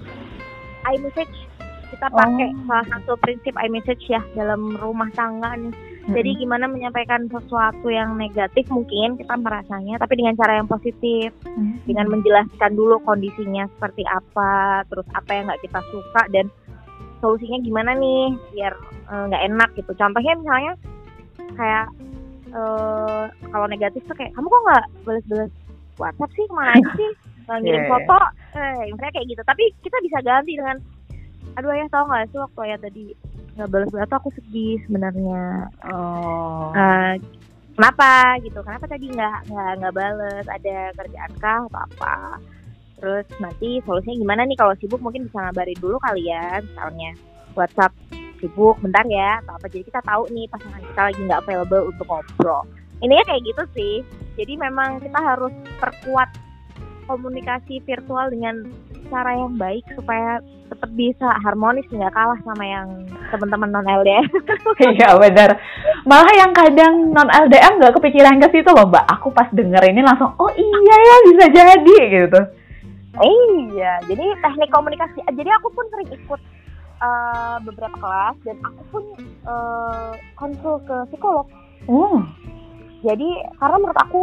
iMessage. 0.95 1.48
Kita 1.89 2.08
pakai 2.10 2.50
Oh. 2.53 2.63
salah 2.69 2.86
satu 2.93 3.17
prinsip 3.17 3.53
iMessage 3.58 4.05
ya 4.08 4.22
dalam 4.38 4.77
rumah 4.77 5.10
tangga 5.17 5.58
nih. 5.58 5.74
Mm-mm. 5.74 6.15
Jadi 6.15 6.29
gimana 6.41 6.65
menyampaikan 6.65 7.29
sesuatu 7.29 7.89
yang 7.89 8.17
negatif 8.17 8.65
mungkin 8.69 9.17
kita 9.17 9.34
merasanya, 9.38 9.98
tapi 10.01 10.17
dengan 10.17 10.38
cara 10.38 10.58
yang 10.58 10.69
positif, 10.69 11.34
Mm-mm. 11.46 11.81
dengan 11.86 12.10
menjelaskan 12.10 12.72
dulu 12.74 12.98
kondisinya 13.05 13.65
seperti 13.77 14.05
apa, 14.10 14.86
terus 14.89 15.05
apa 15.13 15.29
yang 15.34 15.46
nggak 15.50 15.62
kita 15.65 15.81
suka 15.89 16.22
dan 16.34 16.46
solusinya 17.19 17.60
gimana 17.62 17.91
nih 17.98 18.38
biar 18.53 18.74
eh, 19.10 19.24
nggak 19.29 19.43
enak 19.53 19.69
gitu. 19.77 19.91
Contohnya 19.98 20.34
misalnya 20.39 20.74
kayak 21.58 21.86
eh, 22.53 23.24
kalau 23.50 23.67
negatif 23.69 24.01
tuh 24.05 24.15
kayak 24.17 24.34
kamu 24.34 24.48
kok 24.50 24.62
nggak 24.65 24.86
balas-balas 25.05 25.51
WhatsApp 26.00 26.31
sih 26.34 26.46
ke 26.48 26.53
mana 26.53 26.74
sih 26.96 27.12
ngirim 27.60 27.81
iya. 27.81 27.89
foto, 27.89 28.19
eh 28.55 28.93
misalnya 28.93 29.13
kayak 29.17 29.27
gitu. 29.29 29.41
Tapi 29.41 29.63
kita 29.81 29.98
bisa 30.05 30.17
ganti 30.22 30.53
dengan, 30.53 30.77
aduh 31.59 31.75
ayah 31.75 31.91
tau 31.91 32.07
nggak 32.07 32.31
sih 32.31 32.39
waktu 32.39 32.59
ayah 32.71 32.79
tadi 32.79 33.05
nggak 33.59 33.69
balas-balas 33.75 34.07
tuh 34.07 34.17
aku 34.23 34.29
sedih 34.39 34.79
sebenarnya. 34.87 35.67
Oh. 35.91 36.71
Eh, 36.71 37.19
kenapa 37.75 38.39
gitu? 38.39 38.63
Kenapa 38.63 38.87
tadi 38.87 39.11
nggak 39.11 39.51
nggak 39.51 39.71
nggak 39.83 39.93
bales 39.99 40.45
ada 40.47 40.77
kerjaan 40.95 41.31
kah 41.43 41.67
atau 41.67 41.81
apa? 41.83 42.15
Terus 42.99 43.27
nanti 43.43 43.83
solusinya 43.83 44.15
gimana 44.15 44.47
nih? 44.47 44.55
Kalau 44.55 44.71
sibuk 44.79 45.03
mungkin 45.03 45.27
bisa 45.27 45.43
ngabarin 45.43 45.75
dulu 45.83 45.99
kali 45.99 46.31
ya 46.31 46.63
misalnya 46.63 47.11
WhatsApp 47.59 47.91
sibuk 48.39 48.79
bentar 48.79 49.03
ya 49.11 49.43
atau 49.43 49.59
apa. 49.59 49.67
Jadi 49.67 49.83
kita 49.91 49.99
tahu 50.07 50.23
nih 50.31 50.47
pasangan 50.47 50.79
kita 50.79 51.01
lagi 51.11 51.19
nggak 51.27 51.41
available 51.43 51.83
untuk 51.91 52.07
ngobrol. 52.07 52.63
Ini 53.03 53.13
ya 53.19 53.23
kayak 53.27 53.43
gitu 53.43 53.63
sih. 53.75 53.95
Jadi 54.39 54.55
memang 54.55 55.03
kita 55.03 55.19
harus 55.19 55.51
perkuat 55.83 56.31
komunikasi 57.11 57.83
virtual 57.83 58.31
dengan 58.31 58.71
cara 59.11 59.35
yang 59.35 59.59
baik 59.59 59.83
supaya 59.99 60.39
tetap 60.69 60.91
bisa 60.93 61.27
harmonis 61.41 61.85
nggak 61.89 62.13
kalah 62.13 62.39
sama 62.45 62.63
yang 62.63 62.88
teman-teman 63.33 63.69
non 63.73 63.88
LDR 63.89 64.25
Iya 64.93 65.17
benar. 65.17 65.57
Malah 66.05 66.33
yang 66.38 66.51
kadang 66.53 67.09
non 67.09 67.29
LDM 67.29 67.81
nggak 67.81 67.95
kepikiran 67.97 68.38
ke 68.38 68.47
situ 68.53 68.69
loh 68.69 68.85
mbak. 68.85 69.05
Aku 69.17 69.33
pas 69.33 69.49
denger 69.49 69.81
ini 69.89 70.05
langsung 70.05 70.31
oh 70.38 70.51
iya 70.53 70.95
ya 70.95 71.15
bisa 71.33 71.45
jadi 71.49 71.97
gitu. 72.07 72.41
Iya, 73.19 73.99
jadi 74.05 74.25
teknik 74.39 74.69
komunikasi. 74.71 75.19
Jadi 75.25 75.49
aku 75.49 75.67
pun 75.73 75.83
sering 75.91 76.09
ikut 76.13 76.41
eh, 77.01 77.57
beberapa 77.65 77.97
kelas 77.97 78.38
dan 78.45 78.57
aku 78.63 78.81
pun 78.93 79.03
eh, 79.25 80.11
konsul 80.38 80.77
ke 80.85 80.95
psikolog. 81.11 81.49
Oh. 81.89 82.21
Jadi 83.03 83.29
karena 83.57 83.77
menurut 83.79 83.99
aku 83.99 84.21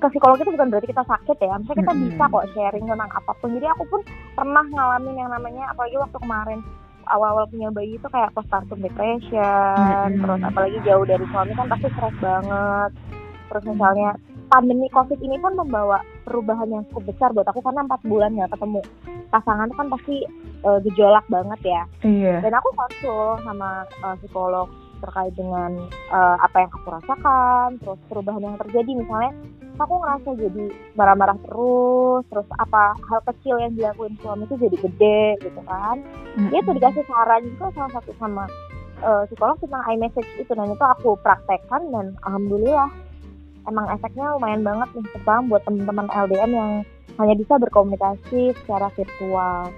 ke 0.00 0.08
psikolog 0.10 0.40
itu 0.40 0.50
bukan 0.50 0.68
berarti 0.72 0.88
kita 0.88 1.04
sakit 1.04 1.36
ya. 1.38 1.54
Misalnya 1.60 1.78
kita 1.84 1.92
Mm-mm. 1.92 2.04
bisa 2.08 2.24
kok 2.26 2.48
sharing 2.56 2.84
tentang 2.88 3.10
apa 3.12 3.32
pun. 3.36 3.48
Jadi 3.52 3.66
aku 3.68 3.84
pun 3.86 4.00
pernah 4.32 4.64
ngalamin 4.64 5.20
yang 5.20 5.30
namanya 5.30 5.64
apalagi 5.70 5.96
waktu 6.00 6.16
kemarin 6.16 6.60
awal-awal 7.10 7.44
punya 7.50 7.68
bayi 7.74 7.98
itu 7.98 8.06
kayak 8.06 8.30
postpartum 8.32 8.80
depression, 8.80 10.08
Mm-mm. 10.08 10.20
terus 10.24 10.40
apalagi 10.40 10.78
jauh 10.82 11.04
dari 11.04 11.24
suami 11.28 11.52
kan 11.52 11.68
pasti 11.68 11.88
stres 11.92 12.16
banget. 12.18 12.90
Terus 13.50 13.64
misalnya 13.66 14.10
pandemi 14.50 14.86
covid 14.90 15.18
ini 15.22 15.38
pun 15.38 15.54
membawa 15.54 16.02
perubahan 16.26 16.66
yang 16.70 16.82
cukup 16.90 17.14
besar 17.14 17.30
buat 17.30 17.46
aku 17.46 17.62
karena 17.62 17.86
empat 17.86 18.02
bulan 18.02 18.34
nggak 18.34 18.50
ketemu 18.50 18.82
pasangan 19.30 19.70
itu 19.70 19.76
kan 19.78 19.88
pasti 19.94 20.16
eh, 20.66 20.78
gejolak 20.90 21.22
banget 21.30 21.60
ya 21.62 21.82
Iya. 22.02 22.42
dan 22.42 22.58
aku 22.58 22.74
konsul 22.74 23.38
sama 23.46 23.86
eh, 23.86 24.14
psikolog 24.18 24.66
terkait 24.98 25.32
dengan 25.38 25.78
eh, 26.10 26.36
apa 26.42 26.66
yang 26.66 26.70
aku 26.74 26.88
rasakan 26.90 27.78
terus 27.78 27.98
perubahan 28.10 28.42
yang 28.42 28.58
terjadi 28.58 28.90
misalnya 28.90 29.32
aku 29.80 29.94
ngerasa 29.98 30.30
jadi 30.36 30.64
marah-marah 30.94 31.38
terus 31.48 32.22
terus 32.28 32.48
apa 32.60 32.94
hal 33.08 33.20
kecil 33.32 33.56
yang 33.58 33.72
dilakuin 33.74 34.14
suami 34.20 34.44
itu 34.44 34.56
jadi 34.60 34.76
gede 34.76 35.22
gitu 35.40 35.60
kan 35.64 35.96
dia 36.52 36.60
tuh 36.62 36.74
dikasih 36.76 37.04
saran 37.08 37.42
juga 37.56 37.66
salah 37.74 37.92
satu 37.96 38.12
sama 38.20 38.44
eh, 39.00 39.22
psikolog 39.28 39.56
tentang 39.58 39.82
iMessage 39.88 40.30
itu 40.38 40.52
dan 40.52 40.70
itu 40.70 40.84
aku 40.84 41.16
praktekkan 41.24 41.82
dan 41.90 42.06
alhamdulillah 42.28 42.92
emang 43.68 43.86
efeknya 43.92 44.36
lumayan 44.36 44.62
banget 44.64 44.88
nih 44.96 45.04
terutama 45.12 45.40
buat 45.56 45.62
teman-teman 45.64 46.06
LDM 46.08 46.50
yang 46.52 46.72
hanya 47.20 47.34
bisa 47.36 47.54
berkomunikasi 47.60 48.56
secara 48.64 48.88
virtual 48.96 49.68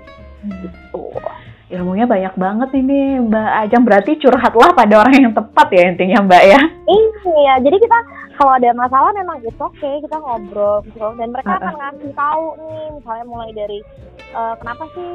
gitu. 0.47 1.07
Ilmunya 1.73 2.05
banyak 2.05 2.35
banget 2.37 2.71
ini 2.77 3.17
Mbak 3.25 3.51
Ajang. 3.65 3.83
Berarti 3.89 4.21
curhatlah 4.21 4.77
pada 4.77 4.95
orang 5.01 5.17
yang 5.17 5.33
tepat 5.33 5.73
ya 5.73 5.89
intinya 5.89 6.19
Mbak 6.29 6.45
ya. 6.45 6.61
Iya, 7.33 7.55
jadi 7.65 7.77
kita 7.81 7.99
kalau 8.37 8.53
ada 8.57 8.71
masalah 8.73 9.11
memang 9.17 9.41
itu 9.43 9.53
oke 9.59 9.91
kita 10.05 10.17
ngobrol 10.19 10.81
gitu 10.89 11.07
dan 11.19 11.29
mereka 11.33 11.59
akan 11.61 11.75
ngasih 11.79 12.13
tahu 12.17 12.45
nih 12.59 12.85
misalnya 13.01 13.25
mulai 13.29 13.51
dari 13.53 13.79
eh, 14.33 14.55
kenapa 14.61 14.85
sih 14.97 15.11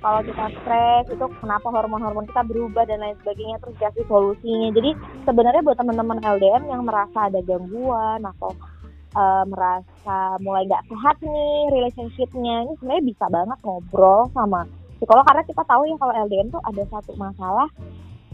kalau 0.00 0.20
kita 0.22 0.44
stres 0.60 1.04
itu 1.08 1.26
kenapa 1.40 1.66
hormon-hormon 1.72 2.28
kita 2.28 2.44
berubah 2.46 2.84
dan 2.84 3.00
lain 3.00 3.16
sebagainya 3.24 3.56
terus 3.64 3.76
kasih 3.80 4.04
solusinya. 4.06 4.68
Jadi 4.76 4.90
sebenarnya 5.24 5.64
buat 5.64 5.78
teman-teman 5.80 6.20
LDM 6.20 6.68
yang 6.68 6.84
merasa 6.84 7.32
ada 7.32 7.40
gangguan 7.42 8.20
atau 8.22 8.52
eh, 9.16 9.44
merasa 9.48 10.16
mulai 10.44 10.68
nggak 10.68 10.86
sehat 10.92 11.16
nih 11.24 11.58
relationshipnya 11.72 12.68
ini 12.68 12.72
sebenarnya 12.78 13.04
bisa 13.08 13.24
banget 13.32 13.58
ngobrol 13.64 14.28
sama 14.36 14.68
psikolog. 15.00 15.24
Karena 15.24 15.42
kita 15.48 15.62
tahu 15.64 15.82
ya 15.88 15.96
kalau 15.96 16.14
LDM 16.28 16.48
tuh 16.52 16.62
ada 16.62 16.82
satu 16.92 17.12
masalah 17.16 17.68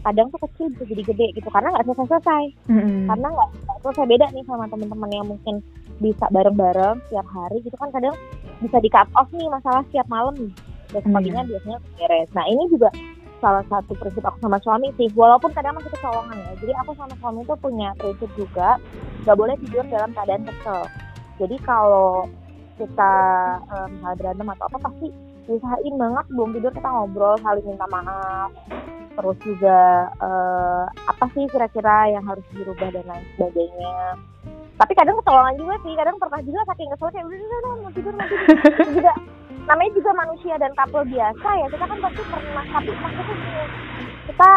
kadang 0.03 0.27
tuh 0.29 0.39
kecil 0.43 0.67
bisa 0.75 0.83
jadi 0.85 1.03
gede 1.07 1.27
gitu 1.39 1.47
karena 1.47 1.71
nggak 1.73 1.85
selesai-selesai. 1.87 2.43
Mm-mm. 2.69 3.07
karena 3.07 3.27
nggak 3.31 3.49
selesai 3.81 4.05
beda 4.05 4.25
nih 4.35 4.43
sama 4.43 4.65
teman-teman 4.67 5.09
yang 5.11 5.25
mungkin 5.27 5.55
bisa 5.97 6.25
bareng-bareng 6.29 6.99
setiap 7.07 7.27
hari 7.31 7.57
gitu 7.63 7.75
kan 7.79 7.89
kadang 7.95 8.15
bisa 8.59 8.77
di 8.83 8.89
cut 8.91 9.07
off 9.15 9.29
nih 9.31 9.47
masalah 9.47 9.81
setiap 9.87 10.07
malam 10.11 10.35
besok 10.91 11.09
Hmm. 11.09 11.15
paginya 11.15 11.41
biasanya 11.47 11.79
beres. 11.97 12.29
Nah 12.37 12.45
ini 12.45 12.63
juga 12.69 12.89
salah 13.43 13.65
satu 13.67 13.91
prinsip 13.99 14.23
aku 14.23 14.39
sama 14.39 14.55
suami 14.63 14.87
sih 14.95 15.09
walaupun 15.15 15.51
kadang 15.51 15.75
masih 15.75 15.91
kecolongan 15.91 16.37
ya. 16.37 16.51
Jadi 16.63 16.73
aku 16.79 16.91
sama 16.95 17.13
suami 17.19 17.39
tuh 17.43 17.57
punya 17.59 17.89
prinsip 17.99 18.29
juga 18.39 18.77
nggak 19.25 19.37
boleh 19.39 19.55
tidur 19.63 19.83
dalam 19.89 20.11
keadaan 20.15 20.43
kesel. 20.47 20.81
Jadi 21.41 21.55
kalau 21.65 22.29
kita 22.79 23.13
misalnya 23.89 24.17
berantem 24.17 24.47
atau 24.53 24.65
apa 24.69 24.77
pasti 24.81 25.07
usahain 25.45 25.95
banget 25.99 26.25
belum 26.31 26.49
tidur 26.55 26.71
kita 26.71 26.89
ngobrol 26.89 27.35
saling 27.43 27.65
minta 27.67 27.85
maaf 27.91 28.49
terus 29.13 29.37
juga 29.45 30.09
eh, 30.17 30.85
apa 31.05 31.25
sih 31.37 31.45
kira-kira 31.49 32.09
yang 32.09 32.25
harus 32.25 32.45
dirubah 32.53 32.89
dan 32.89 33.05
lain 33.05 33.25
sebagainya. 33.37 33.97
Tapi 34.73 34.91
kadang 34.97 35.15
kecolongan 35.21 35.55
juga 35.55 35.75
sih 35.85 35.93
kadang 35.93 36.17
pernah 36.17 36.41
juga 36.41 36.59
saking 36.73 36.89
kesel 36.91 37.09
kayak 37.13 37.25
udah 37.29 37.37
udah 37.37 37.57
udah, 37.57 37.73
mau 37.77 37.91
tidur 37.93 38.13
mau 38.17 38.25
tidur. 38.25 38.49
Juga 38.89 39.13
namanya 39.63 39.91
juga 39.95 40.11
manusia 40.11 40.53
dan 40.59 40.71
couple 40.75 41.05
biasa 41.07 41.47
ya 41.55 41.67
kita 41.71 41.85
kan 41.87 41.97
pasti 42.03 42.21
pernah 42.27 42.65
tapi 42.67 42.91
maksudnya 42.99 43.63
kita 44.27 44.51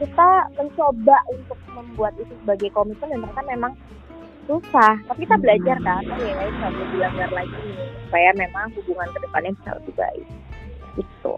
kita 0.00 0.28
mencoba 0.56 1.16
untuk 1.28 1.58
membuat 1.76 2.12
itu 2.16 2.32
sebagai 2.40 2.68
komitmen 2.72 3.08
dan 3.12 3.20
ternyata 3.22 3.42
memang 3.44 3.72
susah. 4.48 4.94
Tapi 5.06 5.18
kita 5.22 5.36
belajar 5.38 5.76
kan 5.84 6.02
ya 6.18 6.34
boleh 6.58 6.88
dilanggar 6.90 7.30
lagi 7.30 7.62
supaya 8.08 8.30
memang 8.34 8.66
hubungan 8.76 9.08
ke 9.14 9.18
depannya 9.22 9.52
bisa 9.56 9.70
lebih 9.78 9.94
baik. 9.94 10.26
Gitu. 10.98 11.34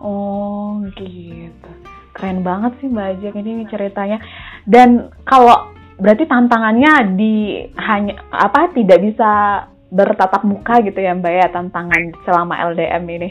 Oh 0.00 0.84
gitu. 0.96 1.70
Keren 2.14 2.46
banget 2.46 2.78
sih 2.78 2.86
Mbak 2.86 3.06
Ajeng 3.18 3.36
ini 3.42 3.66
ceritanya. 3.66 4.22
Dan 4.64 5.10
kalau 5.26 5.74
berarti 5.98 6.24
tantangannya 6.26 7.18
di 7.18 7.66
hanya 7.78 8.18
apa 8.30 8.70
tidak 8.74 9.02
bisa 9.02 9.62
bertatap 9.94 10.42
muka 10.42 10.82
gitu 10.82 10.98
ya 10.98 11.14
Mbak 11.14 11.34
ya 11.34 11.46
tantangan 11.54 12.02
selama 12.26 12.54
LDM 12.74 13.06
ini. 13.10 13.30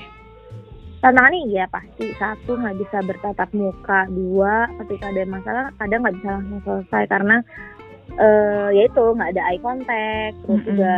tantangannya 1.04 1.52
iya 1.52 1.68
pasti 1.68 2.16
satu 2.16 2.56
nggak 2.56 2.80
bisa 2.80 3.04
bertatap 3.04 3.52
muka 3.52 4.08
dua 4.08 4.72
ketika 4.80 5.12
ada 5.12 5.28
masalah 5.28 5.64
kadang 5.76 6.00
nggak 6.00 6.16
bisa 6.16 6.30
langsung 6.32 6.62
selesai 6.64 7.04
karena 7.12 7.38
eh 8.16 8.68
ya 8.72 8.84
itu 8.88 9.04
nggak 9.12 9.32
ada 9.36 9.44
eye 9.52 9.60
contact 9.60 10.36
terus 10.48 10.64
Mm-mm. 10.64 10.68
juga 10.72 10.94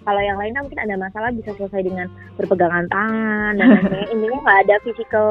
kalau 0.00 0.20
yang 0.20 0.38
lain 0.40 0.56
kan 0.56 0.62
mungkin 0.64 0.82
ada 0.82 0.94
masalah 0.96 1.28
bisa 1.32 1.50
selesai 1.56 1.82
dengan 1.84 2.06
berpegangan 2.40 2.88
tangan 2.88 3.52
dan 3.60 3.66
lain 3.68 3.80
sebagainya 3.84 4.08
intinya 4.16 4.38
nggak 4.40 4.60
ada 4.66 4.74
physical 4.84 5.30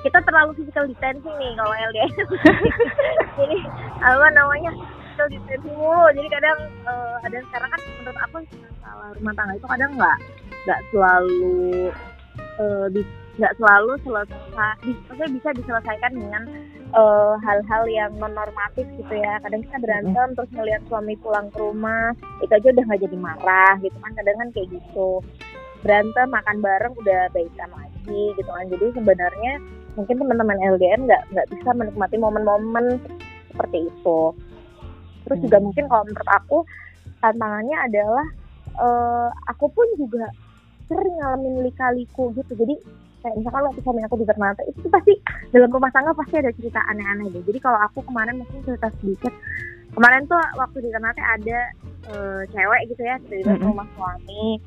kita 0.00 0.18
terlalu 0.24 0.50
physical 0.56 0.84
distancing 0.88 1.36
nih 1.36 1.52
kalau 1.56 1.74
LDR 1.74 2.12
jadi 3.38 3.56
apa 4.00 4.26
namanya 4.32 4.70
physical 5.16 5.32
distancing 5.32 5.76
mulu. 5.80 6.12
Jadi 6.12 6.28
kadang 6.28 6.58
eh, 6.84 7.16
ada 7.24 7.38
sekarang 7.48 7.70
kan 7.72 7.80
menurut 7.80 8.18
aku 8.20 8.36
masalah 8.60 9.08
rumah 9.16 9.34
tangga 9.34 9.54
itu 9.56 9.66
kadang 9.66 9.90
nggak 9.96 10.18
nggak 10.66 10.80
selalu 10.92 11.56
nggak 13.36 13.52
selalu 13.60 13.92
selesai 14.04 15.28
bisa 15.28 15.50
diselesaikan 15.56 16.12
dengan 16.16 16.42
eh, 16.94 17.34
hal-hal 17.42 17.82
yang 17.90 18.12
non 18.20 18.32
normatif 18.34 18.86
gitu 18.98 19.14
ya. 19.14 19.40
Kadang 19.42 19.62
kita 19.66 19.76
berantem 19.82 20.28
terus 20.36 20.50
ngelihat 20.54 20.82
suami 20.86 21.14
pulang 21.18 21.50
ke 21.50 21.58
rumah 21.58 22.14
itu 22.42 22.52
aja 22.52 22.68
udah 22.70 22.84
nggak 22.86 23.02
jadi 23.02 23.16
marah 23.18 23.74
gitu 23.82 23.96
kan. 23.98 24.12
Kadang 24.14 24.36
kan 24.38 24.48
kayak 24.54 24.68
gitu. 24.70 25.10
Berantem 25.82 26.26
makan 26.30 26.56
bareng 26.62 26.94
udah 26.98 27.20
baikan 27.30 27.70
lagi 27.74 28.22
gitu 28.36 28.50
kan. 28.50 28.66
Jadi 28.70 28.86
sebenarnya 28.96 29.52
mungkin 29.96 30.16
teman-teman 30.20 30.58
LDM 30.76 31.00
nggak 31.08 31.22
nggak 31.32 31.48
bisa 31.52 31.70
menikmati 31.72 32.16
momen-momen 32.20 33.00
seperti 33.52 33.88
itu. 33.88 34.20
Terus 35.26 35.38
juga 35.42 35.58
Hmm. 35.58 35.64
mungkin 35.70 35.84
kalau 35.90 36.04
menurut 36.06 36.30
aku 36.30 36.58
tantangannya 37.20 37.76
adalah 37.80 38.26
eh, 38.76 39.28
aku 39.48 39.72
pun 39.72 39.88
juga 39.96 40.28
sering 40.86 41.16
ngalamin 41.18 41.64
lika-liku 41.64 42.30
gitu. 42.36 42.52
Jadi 42.54 42.76
kayak 43.26 43.42
misalkan 43.42 43.66
waktu 43.66 43.80
suami 43.82 44.00
aku 44.06 44.16
di 44.22 44.26
Ternate 44.30 44.62
itu 44.70 44.78
tuh 44.86 44.92
pasti 44.94 45.12
dalam 45.50 45.70
rumah 45.74 45.90
tangga 45.90 46.14
pasti 46.14 46.34
ada 46.38 46.54
cerita 46.54 46.78
aneh-aneh 46.86 47.26
deh. 47.34 47.42
Jadi 47.42 47.58
kalau 47.58 47.78
aku 47.82 47.98
kemarin 48.06 48.38
mungkin 48.38 48.62
cerita 48.62 48.86
sedikit. 49.02 49.34
Kemarin 49.98 50.22
tuh 50.30 50.38
waktu 50.54 50.78
di 50.86 50.90
Ternate 50.94 51.18
ada 51.18 51.58
eh, 52.14 52.40
cewek 52.54 52.82
gitu 52.94 53.02
ya 53.02 53.18
dari 53.26 53.42
Mm-mm. 53.42 53.66
rumah 53.66 53.86
suami. 53.98 54.62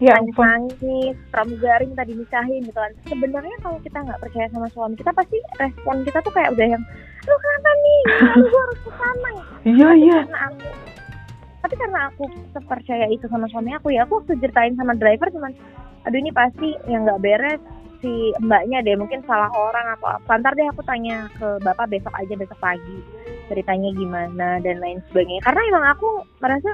Ya 0.00 0.16
nangis 0.16 0.32
ampun. 0.32 0.44
nangis 0.48 1.16
pramugari 1.28 1.84
minta 1.84 2.08
dinikahin 2.08 2.64
gitu 2.64 2.78
kan. 2.80 2.92
Sebenarnya 3.04 3.56
kalau 3.60 3.76
kita 3.84 3.98
nggak 4.00 4.20
percaya 4.24 4.46
sama 4.48 4.68
suami 4.72 4.94
kita 4.96 5.12
pasti 5.12 5.36
respon 5.60 6.00
kita 6.08 6.18
tuh 6.24 6.32
kayak 6.32 6.56
udah 6.56 6.64
yang 6.64 6.82
lu 7.28 7.36
kenapa 7.36 7.70
nih? 7.76 8.00
Lu 8.40 8.56
harus 8.56 8.80
ke 8.80 8.90
sana? 8.96 9.32
Iya 9.68 9.88
iya. 10.00 10.18
aku 10.24 10.64
tapi 11.58 11.74
karena 11.74 12.08
aku 12.08 12.24
sepercaya 12.54 13.06
itu 13.10 13.26
sama 13.26 13.50
suami 13.50 13.74
aku 13.74 13.90
ya 13.90 14.06
aku 14.06 14.22
waktu 14.22 14.38
ceritain 14.38 14.78
sama 14.78 14.94
driver 14.94 15.28
cuman 15.28 15.52
aduh 16.06 16.18
ini 16.22 16.30
pasti 16.30 16.72
yang 16.86 17.04
nggak 17.04 17.20
beres 17.20 17.60
si 17.98 18.30
mbaknya 18.42 18.78
deh 18.86 18.94
mungkin 18.94 19.22
salah 19.26 19.50
orang 19.54 19.98
atau 19.98 20.08
apa. 20.14 20.38
Ntar 20.38 20.54
deh 20.54 20.68
aku 20.70 20.82
tanya 20.86 21.26
ke 21.34 21.58
bapak 21.62 21.90
besok 21.90 22.14
aja 22.14 22.34
besok 22.38 22.58
pagi. 22.62 22.98
Ceritanya 23.50 23.90
gimana 23.96 24.48
dan 24.62 24.78
lain 24.78 25.02
sebagainya. 25.10 25.42
Karena 25.42 25.60
emang 25.70 25.84
aku 25.96 26.08
merasa 26.38 26.70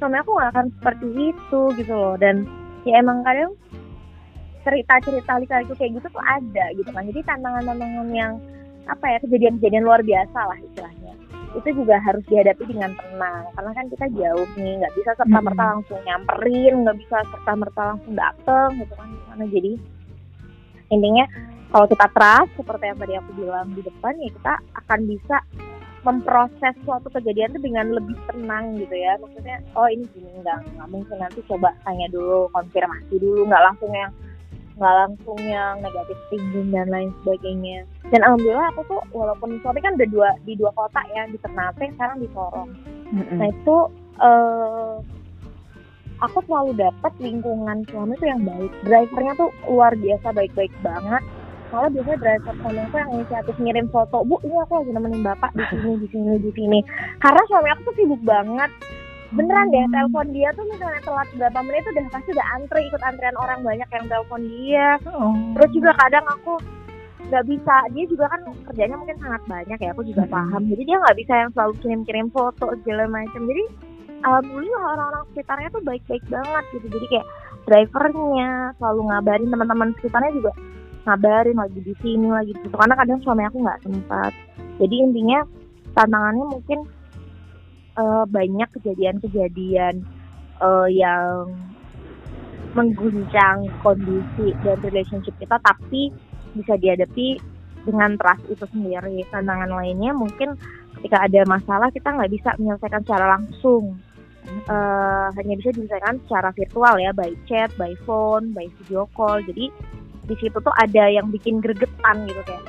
suami 0.00 0.16
aku 0.18 0.30
gak 0.38 0.50
akan 0.56 0.66
seperti 0.80 1.06
itu 1.34 1.60
gitu 1.76 1.92
loh. 1.92 2.16
Dan 2.16 2.48
ya 2.88 2.98
emang 3.02 3.20
kadang 3.26 3.52
cerita-cerita 4.62 5.42
lika-liku 5.42 5.74
kayak 5.74 5.98
gitu 5.98 6.06
tuh 6.08 6.24
ada 6.24 6.64
gitu 6.78 6.90
kan. 6.94 7.04
Jadi 7.10 7.20
tantangan-tantangan 7.26 8.08
yang 8.14 8.38
apa 8.90 9.06
ya 9.06 9.18
kejadian-kejadian 9.22 9.84
luar 9.86 10.00
biasa 10.02 10.38
lah 10.38 10.58
istilahnya. 10.58 11.14
Itu 11.52 11.68
juga 11.76 12.00
harus 12.00 12.24
dihadapi 12.32 12.64
dengan 12.64 12.96
tenang. 12.96 13.44
Karena 13.52 13.70
kan 13.76 13.86
kita 13.92 14.06
jauh 14.16 14.48
nih 14.56 14.80
nggak 14.80 14.94
bisa 14.96 15.10
serta 15.20 15.38
merta 15.42 15.64
langsung 15.76 16.00
nyamperin 16.06 16.74
nggak 16.86 16.96
bisa 16.96 17.16
serta 17.28 17.52
merta 17.58 17.82
langsung 17.92 18.14
dateng 18.16 18.70
gitu 18.80 18.94
kan. 18.96 19.08
Gimana 19.10 19.44
jadi 19.52 19.72
intinya 20.92 21.24
kalau 21.72 21.88
kita 21.88 22.06
trust 22.12 22.52
seperti 22.60 22.84
yang 22.84 22.98
tadi 23.00 23.14
aku 23.16 23.30
bilang 23.32 23.72
di 23.72 23.80
depan 23.80 24.12
ya 24.20 24.28
kita 24.28 24.54
akan 24.84 25.00
bisa 25.08 25.36
memproses 26.02 26.74
suatu 26.82 27.08
kejadian 27.14 27.54
itu 27.54 27.72
dengan 27.72 27.86
lebih 27.94 28.18
tenang 28.28 28.76
gitu 28.76 28.92
ya. 28.92 29.16
Maksudnya 29.22 29.62
oh 29.78 29.88
ini 29.88 30.04
gini 30.12 30.28
enggak 30.36 30.60
nggak 30.76 30.88
mungkin 30.90 31.16
nanti 31.16 31.40
coba 31.46 31.72
tanya 31.86 32.10
dulu 32.10 32.50
konfirmasi 32.52 33.14
dulu 33.16 33.48
nggak 33.48 33.64
langsung 33.64 33.90
yang 33.94 34.12
nggak 34.72 34.94
langsung 35.04 35.38
yang 35.46 35.74
negatif 35.78 36.18
thinking 36.28 36.68
dan 36.74 36.90
lain 36.90 37.14
sebagainya. 37.22 37.86
Dan 38.10 38.20
alhamdulillah 38.26 38.68
aku 38.74 38.82
tuh 38.90 39.00
walaupun 39.14 39.56
suami 39.62 39.80
kan 39.80 39.94
udah 39.96 40.08
dua 40.10 40.28
di 40.44 40.58
dua 40.58 40.74
kota 40.74 41.00
ya 41.14 41.24
di 41.30 41.38
Ternate 41.38 41.88
sekarang 41.94 42.18
di 42.20 42.28
Sorong. 42.34 42.70
Mm-mm. 43.14 43.38
Nah 43.38 43.48
itu 43.48 43.76
eh 44.20 44.92
aku 46.22 46.38
selalu 46.46 46.78
dapat 46.78 47.12
lingkungan 47.18 47.82
suami 47.90 48.14
tuh 48.22 48.28
yang 48.30 48.42
baik. 48.46 48.72
Drivernya 48.86 49.32
tuh 49.34 49.50
luar 49.66 49.92
biasa 49.98 50.26
baik-baik 50.30 50.72
banget. 50.80 51.22
Malah 51.72 51.88
biasanya 51.88 52.18
driver 52.20 52.54
suami 52.60 52.80
aku 52.84 52.96
yang 53.00 53.10
inisiatif 53.16 53.56
ngirim 53.56 53.86
foto, 53.88 54.16
bu 54.28 54.36
ini 54.44 54.56
aku 54.60 54.72
lagi 54.84 54.90
nemenin 54.92 55.22
bapak 55.24 55.50
di 55.56 55.64
sini, 55.72 55.90
di 56.04 56.08
sini, 56.12 56.32
di 56.38 56.50
sini. 56.52 56.78
Karena 57.18 57.42
suami 57.48 57.68
aku 57.72 57.80
tuh 57.90 57.94
sibuk 57.96 58.22
banget. 58.22 58.70
Beneran 59.32 59.72
deh, 59.72 59.80
telepon 59.88 60.28
dia 60.36 60.52
tuh 60.52 60.68
misalnya 60.68 61.00
telat 61.00 61.24
berapa 61.40 61.58
menit 61.64 61.80
tuh 61.88 61.92
udah 61.96 62.04
pasti 62.12 62.30
udah 62.36 62.46
antri 62.52 62.80
ikut 62.84 63.00
antrian 63.00 63.36
orang 63.40 63.64
banyak 63.64 63.88
yang 63.88 64.04
telepon 64.04 64.40
dia. 64.44 64.88
Oh. 65.08 65.32
Terus 65.56 65.70
juga 65.72 65.90
kadang 65.96 66.26
aku 66.28 66.60
nggak 67.32 67.44
bisa, 67.48 67.74
dia 67.96 68.04
juga 68.12 68.28
kan 68.28 68.40
kerjanya 68.68 68.96
mungkin 69.00 69.16
sangat 69.16 69.42
banyak 69.48 69.78
ya, 69.80 69.90
aku 69.96 70.04
juga 70.04 70.28
paham. 70.28 70.68
Jadi 70.68 70.82
dia 70.84 71.00
nggak 71.00 71.16
bisa 71.16 71.32
yang 71.32 71.50
selalu 71.56 71.72
kirim-kirim 71.80 72.28
foto 72.28 72.76
segala 72.84 73.08
macam. 73.08 73.40
Jadi 73.48 73.64
alhamdulillah 74.22 74.82
orang-orang 74.96 75.24
sekitarnya 75.32 75.68
tuh 75.74 75.82
baik-baik 75.84 76.24
banget 76.30 76.64
gitu. 76.74 76.86
Jadi 76.88 77.06
kayak 77.10 77.26
drivernya 77.66 78.50
selalu 78.78 79.00
ngabarin 79.10 79.50
teman-teman 79.50 79.88
sekitarnya 79.98 80.32
juga 80.34 80.52
ngabarin 81.02 81.58
lagi 81.58 81.80
di 81.82 81.94
sini 81.98 82.28
lagi 82.30 82.52
di 82.54 82.60
situ. 82.62 82.74
Karena 82.74 82.94
kadang 82.98 83.18
suami 83.22 83.42
aku 83.46 83.58
nggak 83.62 83.82
sempat. 83.82 84.32
Jadi 84.78 84.94
intinya 84.98 85.40
tantangannya 85.94 86.46
mungkin 86.48 86.78
eh, 87.98 88.24
banyak 88.26 88.68
kejadian-kejadian 88.80 89.94
eh, 90.62 90.88
yang 90.94 91.50
mengguncang 92.72 93.68
kondisi 93.84 94.56
dan 94.64 94.80
relationship 94.80 95.36
kita 95.36 95.60
tapi 95.60 96.08
bisa 96.56 96.76
dihadapi 96.80 97.36
dengan 97.84 98.16
trust 98.16 98.46
itu 98.48 98.64
sendiri 98.72 99.26
tantangan 99.28 99.68
lainnya 99.68 100.16
mungkin 100.16 100.56
ketika 100.96 101.26
ada 101.26 101.42
masalah 101.44 101.88
kita 101.92 102.14
nggak 102.14 102.32
bisa 102.32 102.50
menyelesaikan 102.56 103.02
secara 103.04 103.26
langsung 103.36 103.98
Eh, 104.42 105.26
hanya 105.38 105.54
bisa 105.58 105.70
diselesaikan 105.70 106.18
secara 106.26 106.50
virtual 106.54 106.94
ya 106.98 107.10
by 107.14 107.30
chat 107.46 107.70
by 107.78 107.94
phone 108.02 108.50
by 108.50 108.66
video 108.82 109.06
call 109.14 109.38
jadi 109.42 109.70
di 110.26 110.34
situ 110.38 110.58
tuh 110.58 110.74
ada 110.82 111.06
yang 111.10 111.30
bikin 111.30 111.62
gregetan 111.62 112.26
gitu 112.26 112.42
kayak 112.46 112.62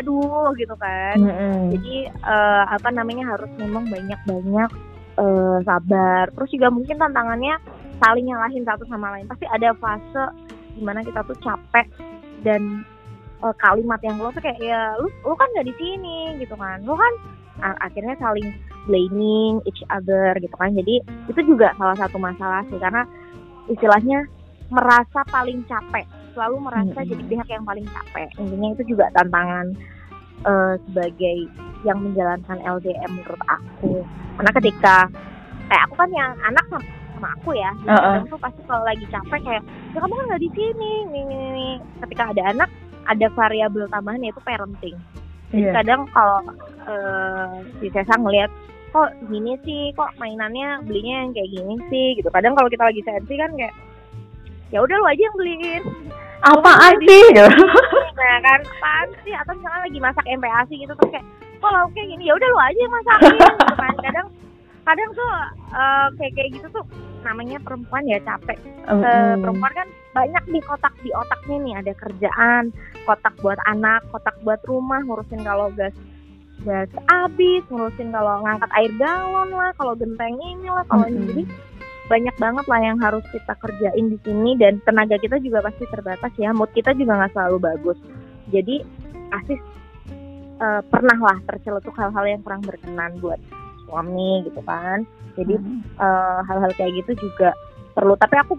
aduh 0.00 0.52
gitu 0.56 0.72
kan 0.80 1.20
Mm-mm. 1.20 1.76
jadi 1.76 2.08
eh, 2.08 2.64
apa 2.72 2.88
namanya 2.88 3.36
harus 3.36 3.52
memang 3.60 3.88
banyak-banyak 3.92 4.70
eh, 5.20 5.58
sabar. 5.64 6.24
Terus 6.32 6.50
juga 6.50 6.68
mungkin 6.72 6.96
tantangannya 6.96 7.54
saling 8.00 8.26
nyalahin 8.28 8.64
satu 8.64 8.84
sama 8.88 9.12
lain. 9.16 9.28
Pasti 9.28 9.44
ada 9.48 9.76
fase 9.76 10.24
di 10.76 10.82
mana 10.82 11.04
kita 11.04 11.20
tuh 11.26 11.36
capek 11.42 11.86
dan 12.46 12.84
eh, 13.44 13.54
kalimat 13.60 14.00
yang 14.00 14.16
lo 14.20 14.32
tuh 14.32 14.42
kayak 14.42 14.60
ya 14.60 14.96
lu 15.00 15.08
lu 15.24 15.34
kan 15.36 15.48
nggak 15.56 15.68
di 15.68 15.74
sini 15.76 16.18
gitu 16.40 16.54
kan. 16.56 16.80
Lu 16.84 16.96
kan 16.96 17.12
akhirnya 17.58 18.14
saling 18.22 18.54
blaming 18.86 19.60
each 19.66 19.82
other 19.90 20.32
gitu 20.38 20.54
kan. 20.54 20.72
Jadi 20.72 21.02
itu 21.26 21.40
juga 21.44 21.74
salah 21.76 21.98
satu 21.98 22.16
masalah 22.16 22.62
sih 22.70 22.78
karena 22.78 23.02
istilahnya 23.66 24.26
merasa 24.70 25.26
paling 25.28 25.66
capek 25.66 26.06
selalu 26.32 26.56
merasa 26.62 26.98
Mm-mm. 27.02 27.10
jadi 27.10 27.22
pihak 27.26 27.48
yang 27.50 27.64
paling 27.66 27.86
capek 27.90 28.28
intinya 28.38 28.68
itu 28.78 28.82
juga 28.94 29.10
tantangan 29.18 29.66
eh, 30.46 30.74
sebagai 30.88 31.38
yang 31.82 31.98
menjalankan 31.98 32.58
LDM 32.62 33.10
menurut 33.10 33.42
aku 33.50 34.06
karena 34.38 34.50
ketika 34.62 34.96
kayak 35.70 35.82
aku 35.90 35.94
kan 35.98 36.10
yang 36.14 36.32
anak 36.46 36.64
sama, 36.70 36.82
sama 37.18 37.28
aku 37.34 37.50
ya 37.58 37.70
jadi 37.82 37.90
Uh-uh. 37.90 38.02
kadang 38.02 38.26
tuh 38.30 38.40
pasti 38.40 38.60
kalau 38.66 38.82
lagi 38.86 39.06
capek 39.10 39.40
kayak 39.42 39.62
ya 39.90 39.98
kamu 39.98 40.14
kan 40.14 40.24
nggak 40.30 40.42
di 40.42 40.50
sini 40.54 40.92
nih, 41.10 41.22
nih, 41.26 41.48
nih." 41.54 41.74
ketika 42.06 42.22
ada 42.30 42.42
anak 42.54 42.70
ada 43.10 43.26
variabel 43.34 43.84
tambahan 43.90 44.22
yaitu 44.22 44.42
parenting 44.46 44.96
jadi 45.50 45.62
Iya. 45.66 45.72
kadang 45.82 46.00
kalau 46.10 46.40
eh, 46.86 47.48
si 47.78 47.86
Sesa 47.90 48.14
ngelihat 48.16 48.50
kok 48.90 49.10
gini 49.26 49.54
sih 49.62 49.94
kok 49.94 50.10
mainannya 50.16 50.82
belinya 50.82 51.22
yang 51.22 51.30
kayak 51.30 51.50
gini 51.50 51.74
sih 51.86 52.06
gitu 52.18 52.26
kadang 52.30 52.54
kalau 52.54 52.66
kita 52.66 52.82
lagi 52.82 53.02
sensi 53.02 53.34
kan 53.34 53.50
kayak 53.54 53.74
ya 54.70 54.78
udah 54.78 54.96
lu 54.96 55.06
aja 55.06 55.22
yang 55.22 55.36
beliin 55.36 55.82
Apaan 56.40 56.96
sih? 57.04 57.22
Gitu. 57.30 57.44
nah 58.16 58.36
kan 58.40 58.60
apaan 58.64 59.08
sih 59.22 59.34
atau 59.36 59.52
misalnya 59.52 59.80
lagi 59.84 59.98
masak 60.00 60.24
MPASI 60.26 60.74
gitu 60.80 60.92
terus 60.96 61.10
kayak 61.12 61.26
kok 61.60 61.70
lauknya 61.70 62.02
gini 62.08 62.22
ya 62.24 62.32
udah 62.32 62.48
lu 62.48 62.58
aja 62.58 62.78
yang 62.80 62.94
masakin 62.94 63.32
gitu 63.36 63.74
kan 63.76 63.94
kadang 64.00 64.26
kadang 64.84 65.10
tuh 65.12 65.30
eh, 65.74 66.06
kayak 66.18 66.32
kayak 66.34 66.50
gitu 66.58 66.66
tuh 66.72 66.86
namanya 67.22 67.60
perempuan 67.60 68.04
ya 68.08 68.18
capek 68.24 68.56
Mm-mm. 68.88 69.44
perempuan 69.44 69.72
kan 69.76 69.88
banyak 70.16 70.44
di 70.50 70.60
kotak 70.64 70.94
di 71.04 71.10
otaknya 71.12 71.56
nih 71.60 71.74
ada 71.84 71.92
kerjaan 71.94 72.62
kotak 73.04 73.34
buat 73.44 73.60
anak 73.68 74.02
kotak 74.10 74.34
buat 74.42 74.60
rumah 74.64 75.04
ngurusin 75.04 75.44
kalau 75.44 75.68
gas 75.76 75.94
gas 76.64 76.88
habis 77.08 77.62
ngurusin 77.68 78.12
kalau 78.12 78.40
ngangkat 78.44 78.70
air 78.76 78.92
galon 78.96 79.50
lah 79.52 79.70
kalau 79.76 79.92
genteng 79.96 80.36
ini 80.40 80.68
lah 80.68 80.84
kalau 80.88 81.06
ini 81.08 81.16
Mm-mm. 81.16 81.28
jadi 81.28 81.44
banyak 82.10 82.36
banget 82.42 82.66
lah 82.66 82.80
yang 82.82 82.98
harus 82.98 83.22
kita 83.30 83.54
kerjain 83.62 84.06
di 84.10 84.18
sini 84.26 84.58
dan 84.58 84.82
tenaga 84.82 85.14
kita 85.22 85.38
juga 85.38 85.62
pasti 85.62 85.86
terbatas 85.86 86.32
ya 86.34 86.50
mood 86.50 86.72
kita 86.74 86.90
juga 86.98 87.22
nggak 87.22 87.32
selalu 87.36 87.56
bagus 87.62 87.98
jadi 88.50 88.82
pasti 89.30 89.54
eh, 90.58 90.82
pernah 90.90 91.18
lah 91.22 91.38
terceletuk 91.46 91.94
hal-hal 91.94 92.24
yang 92.26 92.42
kurang 92.42 92.66
berkenan 92.66 93.14
buat 93.22 93.38
suami 93.90 94.46
gitu 94.46 94.62
kan. 94.62 95.02
Jadi 95.34 95.58
Mm. 95.58 95.82
eh, 95.98 96.38
hal-hal 96.46 96.70
kayak 96.78 96.94
gitu 97.02 97.26
juga 97.26 97.50
perlu. 97.92 98.14
Tapi 98.14 98.38
aku 98.38 98.54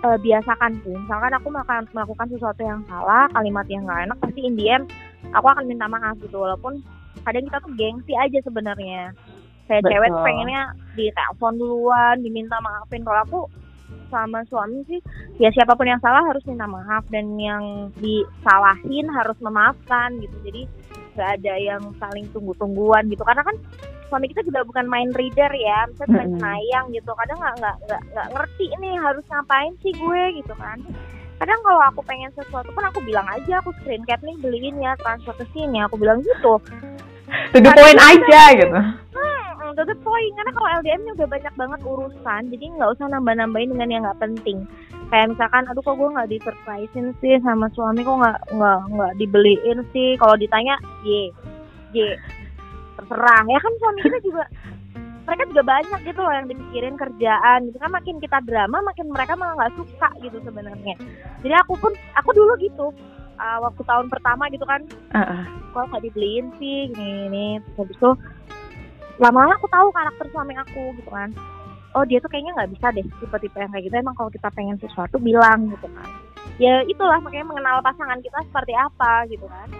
eh, 0.00 0.18
biasakan 0.22 0.80
sih. 0.80 0.94
Misalkan 0.96 1.34
aku 1.36 1.52
makan 1.52 1.84
melakukan 1.92 2.30
sesuatu 2.32 2.62
yang 2.64 2.80
salah 2.88 3.28
kalimat 3.36 3.66
yang 3.68 3.84
nggak 3.84 4.08
enak 4.08 4.18
pasti 4.22 4.40
in 4.46 4.56
the 4.56 4.66
end 4.72 4.88
aku 5.36 5.44
akan 5.44 5.68
minta 5.68 5.84
maaf 5.90 6.16
gitu. 6.22 6.40
Walaupun 6.40 6.80
kadang 7.26 7.44
kita 7.44 7.58
tuh 7.60 7.72
gengsi 7.76 8.16
aja 8.16 8.38
sebenarnya. 8.40 9.12
Betul. 9.70 9.86
cewek 9.86 10.08
tuh 10.10 10.24
pengennya 10.26 10.62
ditelepon 10.98 11.54
duluan 11.54 12.16
diminta 12.26 12.58
maafin. 12.58 13.06
Kalau 13.06 13.20
aku 13.22 13.40
sama 14.10 14.42
suami 14.50 14.82
sih 14.90 14.98
ya 15.38 15.46
siapa 15.54 15.78
pun 15.78 15.86
yang 15.86 16.02
salah 16.02 16.26
harus 16.26 16.42
minta 16.48 16.66
maaf. 16.66 17.04
Dan 17.12 17.38
yang 17.38 17.92
disalahin 18.00 19.06
harus 19.12 19.36
memaafkan 19.38 20.16
gitu. 20.18 20.36
Jadi 20.42 20.62
nggak 21.14 21.30
ada 21.38 21.54
yang 21.60 21.82
saling 22.00 22.26
tunggu-tungguan 22.34 23.06
gitu. 23.12 23.22
Karena 23.22 23.44
kan 23.46 23.56
suami 24.10 24.26
kita 24.26 24.42
juga 24.42 24.66
bukan 24.66 24.90
main 24.90 25.14
reader 25.14 25.48
ya 25.54 25.86
misalnya 25.86 26.26
main 26.26 26.32
Mm-mm. 26.34 26.42
sayang 26.42 26.86
gitu. 26.90 27.10
Kadang 27.14 27.38
nggak 27.38 27.54
nggak 27.86 28.02
nggak 28.10 28.28
ngerti 28.34 28.66
nih 28.82 28.94
harus 28.98 29.24
ngapain 29.30 29.72
sih 29.80 29.94
gue 29.94 30.22
gitu 30.42 30.54
kan. 30.58 30.78
Kadang 31.40 31.60
kalau 31.64 31.80
aku 31.88 32.04
pengen 32.04 32.28
sesuatu 32.36 32.68
pun 32.74 32.84
aku 32.84 33.00
bilang 33.06 33.24
aja 33.30 33.64
aku 33.64 33.72
screen 33.80 34.04
cap 34.04 34.20
nih 34.20 34.36
beliin 34.42 34.76
ya 34.82 34.92
transfer 35.00 35.32
ke 35.38 35.46
sini. 35.56 35.80
Aku 35.86 35.96
bilang 35.96 36.20
gitu. 36.20 36.58
To 37.54 37.62
the 37.62 37.70
point 37.70 38.00
aja 38.02 38.42
gitu. 38.58 38.74
Hmm, 39.14 39.70
to 39.78 39.82
the 39.86 39.94
point. 40.02 40.32
Karena 40.34 40.50
kalau 40.50 40.68
LDM 40.82 41.00
nya 41.06 41.12
udah 41.14 41.28
banyak 41.30 41.54
banget 41.54 41.80
urusan 41.86 42.42
jadi 42.50 42.64
nggak 42.74 42.90
usah 42.98 43.06
nambah-nambahin 43.06 43.70
dengan 43.70 43.88
yang 43.90 44.02
nggak 44.02 44.18
penting. 44.18 44.66
Kayak 45.14 45.34
misalkan 45.34 45.62
aduh 45.70 45.82
kok 45.82 45.94
gue 45.94 46.10
nggak 46.10 46.30
di 46.30 46.38
surprisein 46.42 47.14
sih 47.22 47.38
sama 47.46 47.70
suami? 47.70 48.02
Kok 48.02 48.18
nggak 48.18 48.38
nggak 48.50 48.80
nggak 48.98 49.12
dibeliin 49.22 49.78
sih? 49.94 50.18
Kalau 50.18 50.34
ditanya 50.34 50.74
ye 51.06 51.30
ye 51.94 52.18
terserah 53.00 53.42
ya 53.48 53.58
kan 53.64 53.72
suami 53.80 54.00
kita 54.04 54.18
juga 54.20 54.44
mereka 55.30 55.46
juga 55.46 55.62
banyak 55.62 56.00
gitu 56.10 56.20
loh 56.26 56.34
yang 56.34 56.46
dipikirin 56.50 56.96
kerjaan 56.98 57.58
gitu 57.70 57.78
kan. 57.78 57.90
Makin 57.94 58.16
kita 58.18 58.38
drama 58.42 58.82
makin 58.82 59.06
mereka 59.14 59.38
malah 59.38 59.54
nggak 59.62 59.74
suka 59.78 60.08
gitu 60.26 60.42
sebenarnya. 60.42 60.98
Jadi 61.46 61.54
aku 61.54 61.78
pun 61.78 61.94
aku 62.18 62.30
dulu 62.34 62.52
gitu 62.58 62.90
uh, 63.38 63.58
waktu 63.62 63.82
tahun 63.86 64.10
pertama 64.10 64.50
gitu 64.50 64.66
kan. 64.66 64.82
Uh-uh. 65.14 65.44
kok 65.70 65.86
nggak 65.86 66.02
dibeliin 66.02 66.50
sih? 66.58 66.90
Gini 66.90 67.30
gini. 67.30 67.46
Terus 67.62 67.76
habis 67.78 67.96
itu 67.96 68.10
lama-lama 69.22 69.54
aku 69.54 69.70
tahu 69.70 69.88
karakter 69.94 70.26
suami 70.34 70.54
aku 70.58 70.82
gitu 70.98 71.10
kan. 71.14 71.30
Oh 71.94 72.02
dia 72.02 72.18
tuh 72.18 72.30
kayaknya 72.30 72.54
nggak 72.58 72.70
bisa 72.74 72.86
deh 72.90 73.06
tipe-tipe 73.22 73.54
yang 73.54 73.70
kayak 73.70 73.84
gitu. 73.86 73.94
Emang 74.02 74.18
kalau 74.18 74.34
kita 74.34 74.50
pengen 74.50 74.82
sesuatu 74.82 75.22
bilang 75.22 75.70
gitu 75.70 75.86
kan. 75.94 76.10
Ya 76.58 76.82
itulah 76.90 77.22
makanya 77.22 77.54
mengenal 77.54 77.78
pasangan 77.86 78.18
kita 78.18 78.42
seperti 78.50 78.74
apa 78.74 79.30
gitu 79.30 79.46
kan 79.46 79.70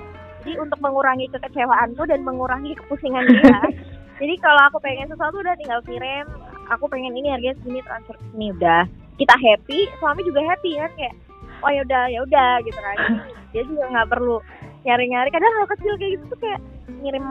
jadi 0.51 0.67
untuk 0.67 0.83
mengurangi 0.83 1.31
kekecewaanku 1.31 2.03
dan 2.11 2.21
mengurangi 2.27 2.75
kepusingan 2.75 3.23
dia. 3.31 3.63
Jadi 4.21 4.35
kalau 4.43 4.61
aku 4.67 4.83
pengen 4.83 5.09
sesuatu 5.09 5.41
udah 5.41 5.55
tinggal 5.57 5.81
kirim 5.87 6.27
aku 6.69 6.91
pengen 6.91 7.15
ini 7.15 7.31
harganya 7.31 7.55
segini 7.63 7.81
transfer 7.87 8.19
ini 8.35 8.51
udah. 8.51 8.83
Kita 9.15 9.35
happy 9.39 9.79
suami 10.03 10.27
juga 10.27 10.43
happy 10.43 10.75
kan 10.75 10.91
kayak 10.99 11.15
oh 11.63 11.71
ya 11.71 11.81
udah 11.87 12.03
ya 12.11 12.19
udah 12.27 12.53
gitu 12.67 12.79
kan. 12.83 12.97
Dia 13.55 13.63
juga 13.63 13.85
nggak 13.95 14.11
perlu 14.11 14.43
nyari-nyari. 14.83 15.31
Kadang 15.31 15.55
hal 15.55 15.67
kecil 15.71 15.93
kayak 16.03 16.13
gitu 16.19 16.25
tuh 16.35 16.39
kayak 16.43 16.61
ngirim 16.99 17.25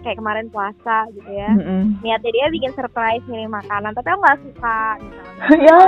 kayak 0.00 0.16
kemarin 0.16 0.48
puasa 0.48 1.06
gitu 1.12 1.30
ya. 1.30 1.50
Mm-mm. 1.52 1.98
niatnya 2.02 2.30
dia 2.30 2.46
bikin 2.50 2.72
surprise 2.74 3.22
ngirim 3.26 3.50
makanan 3.50 3.90
tapi 3.94 4.08
aku 4.08 4.20
nggak 4.24 4.40
suka 4.48 4.80
misalnya. 5.04 5.34
Ya. 5.68 5.78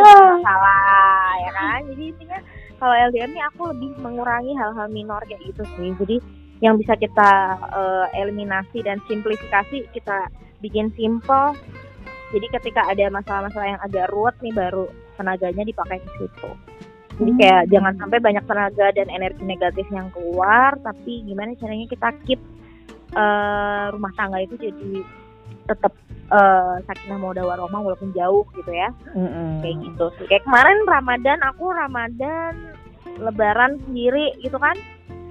Salah 0.44 1.32
ya 1.40 1.50
kan. 1.56 1.80
Jadi 1.88 2.02
intinya 2.12 2.38
kalau 2.78 2.94
LDM 2.94 3.30
nih 3.34 3.44
aku 3.48 3.60
lebih 3.74 3.90
mengurangi 3.98 4.52
hal-hal 4.54 4.86
minor 4.92 5.22
kayak 5.26 5.42
gitu 5.50 5.66
sih. 5.74 5.90
Jadi 5.98 6.16
yang 6.58 6.74
bisa 6.78 6.98
kita 6.98 7.30
eh, 7.70 8.06
eliminasi 8.22 8.82
dan 8.82 8.98
simplifikasi 9.06 9.86
kita 9.94 10.26
bikin 10.58 10.90
simple. 10.98 11.54
Jadi 12.28 12.46
ketika 12.52 12.84
ada 12.84 13.08
masalah-masalah 13.08 13.68
yang 13.78 13.82
agak 13.82 14.10
ruwet 14.12 14.36
nih 14.44 14.52
baru 14.52 14.90
tenaganya 15.16 15.64
dipakai 15.64 16.02
ke 16.02 16.10
situ. 16.18 16.50
Jadi 17.18 17.30
Hmm. 17.34 17.40
kayak 17.40 17.62
jangan 17.74 17.94
sampai 17.98 18.18
banyak 18.22 18.44
tenaga 18.46 18.86
dan 18.94 19.08
energi 19.10 19.42
negatif 19.42 19.86
yang 19.90 20.06
keluar 20.14 20.78
tapi 20.86 21.26
gimana 21.26 21.54
caranya 21.58 21.86
kita 21.90 22.08
keep 22.26 22.40
eh, 23.16 23.84
rumah 23.90 24.12
tangga 24.14 24.38
itu 24.44 24.54
jadi 24.60 25.02
tetap 25.66 25.96
eh, 26.28 26.76
sakinah 26.84 27.16
mawaddah 27.16 27.48
warahmah 27.48 27.80
walaupun 27.80 28.12
jauh 28.12 28.44
gitu 28.54 28.68
ya. 28.68 28.92
Mm-mm. 29.16 29.64
kayak 29.64 29.76
gitu 29.80 30.04
sih. 30.20 30.26
Kayak 30.28 30.44
kemarin 30.44 30.78
Ramadan 30.84 31.38
aku 31.40 31.64
Ramadan 31.72 32.52
Lebaran 33.18 33.80
sendiri 33.88 34.36
gitu 34.44 34.60
kan 34.60 34.76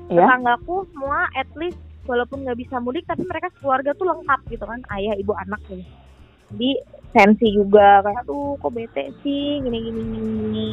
Iya. 0.07 0.23
tetanggaku 0.23 0.87
semua 0.95 1.27
at 1.35 1.49
least 1.59 1.79
walaupun 2.07 2.47
nggak 2.47 2.59
bisa 2.63 2.79
mudik 2.79 3.03
tapi 3.03 3.27
mereka 3.27 3.51
keluarga 3.59 3.91
tuh 3.95 4.07
lengkap 4.07 4.39
gitu 4.47 4.63
kan. 4.63 4.79
Ayah 4.91 5.13
ibu 5.19 5.35
anak 5.35 5.59
gitu 5.67 5.83
jadi 6.47 6.79
sensi 7.11 7.47
juga 7.51 7.99
kayak 8.07 8.23
aduh 8.23 8.55
kok 8.59 8.71
bete 8.71 9.11
sih? 9.19 9.59
Gini 9.59 9.77
gini 9.83 10.01
gini, 10.07 10.69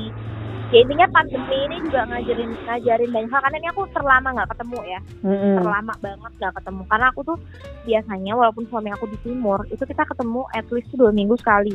ya 0.71 0.87
intinya 0.87 1.07
pandemi 1.11 1.67
ini 1.67 1.83
juga 1.83 2.07
ngajarin 2.07 2.51
ngajarin 2.63 3.11
banyak 3.11 3.31
hal 3.31 3.43
karena 3.43 3.59
ini 3.59 3.69
aku 3.75 3.83
terlama 3.91 4.29
nggak 4.39 4.51
ketemu 4.55 4.79
ya. 4.87 5.01
Mm-mm. 5.27 5.55
terlama 5.59 5.93
banget 5.99 6.33
nggak 6.39 6.55
ketemu. 6.63 6.83
Karena 6.87 7.07
aku 7.11 7.21
tuh 7.27 7.39
biasanya 7.83 8.33
walaupun 8.39 8.65
suami 8.71 8.91
aku 8.95 9.05
di 9.11 9.19
timur 9.27 9.67
itu 9.75 9.83
kita 9.83 10.07
ketemu 10.07 10.47
at 10.55 10.67
least 10.71 10.89
tuh 10.95 10.99
dua 11.03 11.11
minggu 11.11 11.35
sekali. 11.43 11.75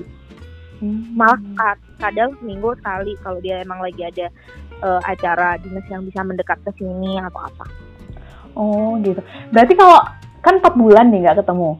Malah 1.12 1.40
ka- 1.60 1.84
kadang 2.00 2.40
seminggu 2.40 2.72
sekali 2.80 3.12
kalau 3.20 3.44
dia 3.44 3.60
emang 3.60 3.84
lagi 3.84 4.00
ada 4.00 4.32
eh, 4.84 5.02
acara 5.04 5.60
dinas 5.60 5.86
yang 5.92 6.04
bisa 6.08 6.24
mendekat 6.24 6.60
ke 6.64 6.72
sini 6.80 7.20
atau 7.20 7.42
apa 7.44 7.66
Oh 8.58 8.98
gitu. 9.00 9.22
Berarti 9.54 9.74
kalau 9.78 10.00
kan 10.44 10.60
4 10.60 10.76
bulan 10.76 11.08
nih 11.14 11.24
nggak 11.24 11.40
ketemu. 11.40 11.80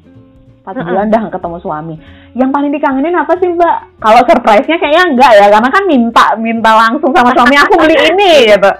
4 0.64 0.76
Mm-mm. 0.76 0.86
bulan 0.86 1.08
dah 1.10 1.22
ketemu 1.28 1.58
suami. 1.60 1.96
Yang 2.38 2.50
paling 2.54 2.72
dikangenin 2.72 3.16
apa 3.18 3.34
sih 3.42 3.50
Mbak? 3.50 3.78
Kalau 4.00 4.22
surprise-nya 4.24 4.78
kayaknya 4.78 5.04
enggak 5.12 5.32
ya, 5.34 5.46
karena 5.50 5.70
kan 5.74 5.84
minta 5.90 6.26
minta 6.38 6.72
langsung 6.78 7.12
sama 7.12 7.34
suami 7.34 7.56
aku 7.58 7.74
beli 7.80 7.98
ini 7.98 8.32
gitu. 8.54 8.72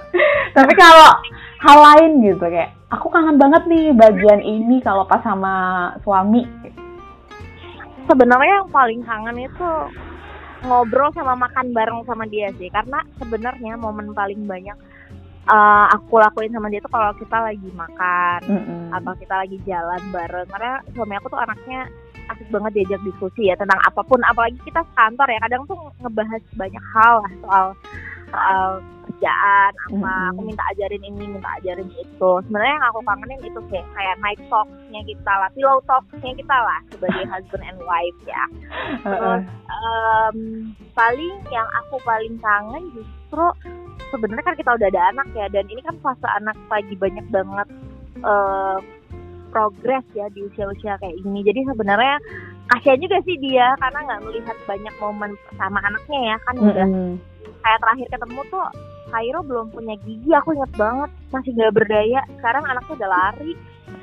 Tapi 0.54 0.72
kalau 0.78 1.10
hal 1.60 1.78
lain 1.82 2.10
gitu 2.24 2.46
kayak 2.46 2.72
aku 2.88 3.06
kangen 3.10 3.36
banget 3.36 3.62
nih 3.68 3.92
bagian 3.92 4.40
ini 4.40 4.78
kalau 4.80 5.04
pas 5.04 5.20
sama 5.20 5.54
suami. 6.06 6.46
sebenarnya 8.08 8.58
yang 8.58 8.70
paling 8.74 9.06
kangen 9.06 9.38
itu 9.38 9.70
ngobrol 10.66 11.10
sama 11.16 11.34
makan 11.36 11.72
bareng 11.72 12.00
sama 12.04 12.24
dia 12.28 12.52
sih 12.60 12.68
karena 12.68 13.00
sebenarnya 13.16 13.80
momen 13.80 14.12
paling 14.12 14.44
banyak 14.44 14.76
eh, 15.48 15.86
aku 15.96 16.20
lakuin 16.20 16.52
sama 16.52 16.68
dia 16.68 16.80
tuh 16.84 16.92
kalau 16.92 17.12
kita 17.16 17.38
lagi 17.40 17.70
makan 17.72 18.40
Mm-mm. 18.44 18.82
atau 18.92 19.12
kita 19.16 19.34
lagi 19.40 19.56
jalan 19.64 20.02
bareng 20.12 20.48
karena 20.48 20.72
suami 20.92 21.14
aku 21.16 21.32
tuh 21.32 21.40
anaknya 21.40 21.88
asik 22.30 22.46
banget 22.54 22.72
diajak 22.78 23.02
diskusi 23.02 23.50
ya 23.50 23.58
tentang 23.58 23.80
apa 23.82 24.06
pun 24.06 24.22
apalagi 24.22 24.54
kita 24.62 24.86
kantor 24.94 25.26
ya 25.26 25.38
kadang 25.42 25.66
tuh 25.66 25.78
ngebahas 25.98 26.42
banyak 26.54 26.84
hal 26.94 27.14
lah 27.26 27.32
soal 27.42 27.66
soal 28.30 28.66
kerjaan 29.10 29.72
apa 29.74 29.98
Mm-mm. 29.98 30.30
aku 30.30 30.40
minta 30.46 30.64
ajarin 30.70 31.02
ini 31.02 31.24
minta 31.34 31.50
ajarin 31.58 31.90
itu 31.98 32.30
sebenarnya 32.46 32.78
yang 32.78 32.86
aku 32.94 33.00
kangenin 33.02 33.40
itu 33.42 33.60
sih 33.74 33.82
kayak 33.82 34.16
night 34.22 34.38
talksnya 34.46 35.00
kita 35.02 35.32
lah 35.34 35.50
pillow 35.58 35.82
talksnya 35.90 36.32
kita 36.38 36.56
lah 36.56 36.78
sebagai 36.94 37.24
husband 37.34 37.64
and 37.66 37.80
wife 37.82 38.18
ya 38.22 38.44
Heeh. 39.02 39.38
Em, 39.80 40.36
paling 40.92 41.34
yang 41.48 41.68
aku 41.80 41.96
paling 42.04 42.36
kangen 42.44 42.84
justru 42.92 43.46
sebenarnya 44.12 44.44
kan 44.44 44.56
kita 44.60 44.70
udah 44.76 44.88
ada 44.92 45.02
anak 45.08 45.28
ya 45.32 45.48
dan 45.48 45.64
ini 45.72 45.80
kan 45.80 45.96
fase 46.04 46.28
anak 46.36 46.52
lagi 46.68 46.92
banyak 47.00 47.24
banget 47.32 47.68
eh, 48.20 48.78
progres 49.48 50.04
ya 50.12 50.28
di 50.36 50.44
usia-usia 50.44 51.00
kayak 51.00 51.16
gini. 51.24 51.40
Jadi 51.42 51.64
sebenarnya 51.64 52.20
kasihan 52.70 53.00
juga 53.00 53.18
sih 53.24 53.36
dia 53.40 53.72
karena 53.80 53.98
nggak 54.04 54.22
melihat 54.28 54.56
banyak 54.68 54.94
momen 55.00 55.30
sama 55.58 55.80
anaknya 55.80 56.20
ya 56.22 56.36
kan 56.44 56.54
udah 56.60 56.86
Mm-mm. 56.86 57.12
kayak 57.64 57.80
terakhir 57.82 58.06
ketemu 58.14 58.40
tuh 58.46 58.66
Cairo 59.10 59.40
belum 59.42 59.66
punya 59.74 59.98
gigi 60.06 60.30
aku 60.38 60.54
inget 60.54 60.72
banget 60.78 61.10
masih 61.34 61.50
nggak 61.56 61.74
berdaya. 61.74 62.20
Sekarang 62.38 62.62
anaknya 62.68 62.94
udah 63.00 63.08
lari 63.10 63.52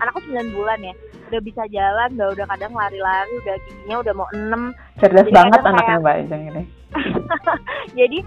anakku 0.02 0.20
9 0.26 0.58
bulan 0.58 0.80
ya 0.84 0.94
udah 1.28 1.42
bisa 1.42 1.64
jalan 1.68 2.10
udah 2.14 2.28
udah 2.32 2.46
kadang 2.48 2.74
lari-lari 2.74 3.32
udah 3.38 3.56
giginya 3.62 3.96
udah 4.00 4.14
mau 4.14 4.28
6 4.32 4.74
Cerdas 4.98 5.24
Jadi 5.24 5.36
banget 5.36 5.60
anaknya 5.62 5.84
kayak- 5.84 6.02
Mbak 6.02 6.16
ini. 6.48 6.64
jadi 8.00 8.20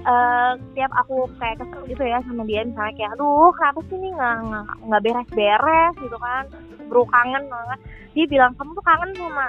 eh 0.00 0.52
tiap 0.72 0.92
aku 0.96 1.28
kayak 1.36 1.60
kesel 1.60 1.82
gitu 1.84 2.00
ya 2.00 2.18
sama 2.24 2.42
dia 2.42 2.64
misalnya 2.64 2.94
kayak 2.96 3.12
aduh 3.12 3.52
kenapa 3.52 3.80
sih 3.84 3.96
nih 3.96 4.12
nggak 4.80 5.02
beres-beres? 5.02 5.94
Gitu 5.98 6.16
kan. 6.16 6.44
Bro 6.88 7.04
kangen 7.06 7.44
banget. 7.46 7.78
Dia 8.10 8.24
bilang 8.26 8.52
kamu 8.56 8.72
tuh 8.72 8.82
kangen 8.82 9.10
sama 9.12 9.46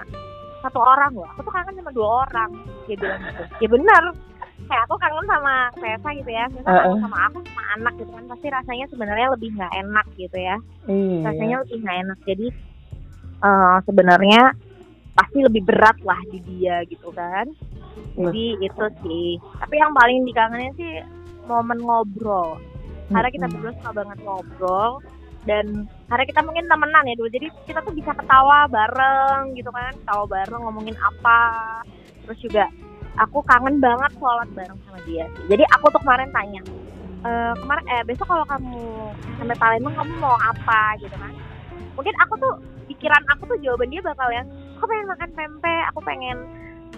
satu 0.62 0.78
orang 0.78 1.12
loh. 1.16 1.28
Aku 1.32 1.42
tuh 1.42 1.54
kangen 1.54 1.74
sama 1.74 1.92
dua 1.92 2.28
orang. 2.28 2.52
Dia 2.86 2.96
bilang 2.96 3.20
gitu. 3.24 3.44
Ya 3.60 3.70
benar. 3.70 4.04
Kayak 4.62 4.84
aku 4.86 4.96
kangen 4.96 5.26
sama 5.26 5.54
Tessa 5.74 6.10
gitu 6.14 6.30
ya. 6.30 6.46
Misalnya 6.48 6.68
kangen 6.76 6.92
Uh-uh. 6.92 7.02
sama 7.02 7.18
aku 7.26 7.38
sama 7.42 7.64
anak 7.72 7.94
gitu 7.96 8.12
kan. 8.12 8.24
Pasti 8.28 8.48
rasanya 8.52 8.86
sebenarnya 8.88 9.28
lebih 9.32 9.50
nggak 9.56 9.74
enak 9.74 10.06
gitu 10.16 10.38
ya. 10.38 10.56
Iya. 10.86 11.20
rasanya 11.26 11.56
lebih 11.64 11.78
nggak 11.80 11.98
enak. 12.04 12.20
Jadi 12.28 12.46
eh, 13.42 13.78
sebenarnya 13.86 14.54
pasti 15.12 15.44
lebih 15.44 15.64
berat 15.68 15.98
lah 16.02 16.20
di 16.32 16.40
dia 16.48 16.82
gitu 16.88 17.12
kan. 17.12 17.46
Jadi 18.16 18.46
itu 18.60 18.86
sih. 19.04 19.30
Tapi 19.60 19.76
yang 19.80 19.92
paling 19.92 20.24
dikangenin 20.24 20.72
sih 20.80 20.94
momen 21.48 21.80
ngobrol. 21.84 22.60
Karena 23.12 23.28
kita 23.28 23.46
berdua 23.52 23.72
suka 23.80 23.92
banget 23.92 24.18
ngobrol. 24.24 25.04
Dan 25.42 25.90
karena 26.06 26.24
kita 26.28 26.42
mungkin 26.46 26.70
temenan 26.70 27.10
ya 27.10 27.16
dulu 27.18 27.30
jadi 27.34 27.48
kita 27.66 27.82
tuh 27.82 27.94
bisa 27.98 28.14
ketawa 28.14 28.70
bareng 28.72 29.58
gitu 29.58 29.70
kan. 29.74 29.92
Ketawa 30.06 30.26
bareng 30.30 30.62
ngomongin 30.64 30.96
apa. 31.00 31.42
Terus 32.28 32.40
juga 32.40 32.66
aku 33.20 33.44
kangen 33.44 33.84
banget 33.84 34.12
sholat 34.16 34.48
bareng 34.56 34.80
sama 34.88 35.00
dia 35.04 35.28
sih. 35.36 35.44
Jadi 35.52 35.64
aku 35.76 35.92
tuh 35.92 36.00
kemarin 36.04 36.32
tanya 36.32 36.62
"Eh, 37.22 37.54
kemarin 37.54 37.86
eh 37.86 38.02
besok 38.08 38.26
kalau 38.32 38.46
kamu 38.48 39.14
sampai 39.38 39.58
Palembang 39.60 39.94
kamu 39.94 40.14
mau 40.18 40.38
apa? 40.40 40.96
Gitu 40.98 41.14
kan 41.20 41.51
mungkin 41.96 42.16
aku 42.24 42.34
tuh 42.40 42.54
pikiran 42.88 43.24
aku 43.36 43.44
tuh 43.52 43.58
jawaban 43.64 43.92
dia 43.92 44.02
bakal 44.04 44.28
yang 44.32 44.48
aku 44.78 44.86
pengen 44.90 45.08
makan 45.08 45.30
pempek 45.38 45.84
aku 45.94 46.00
pengen 46.04 46.38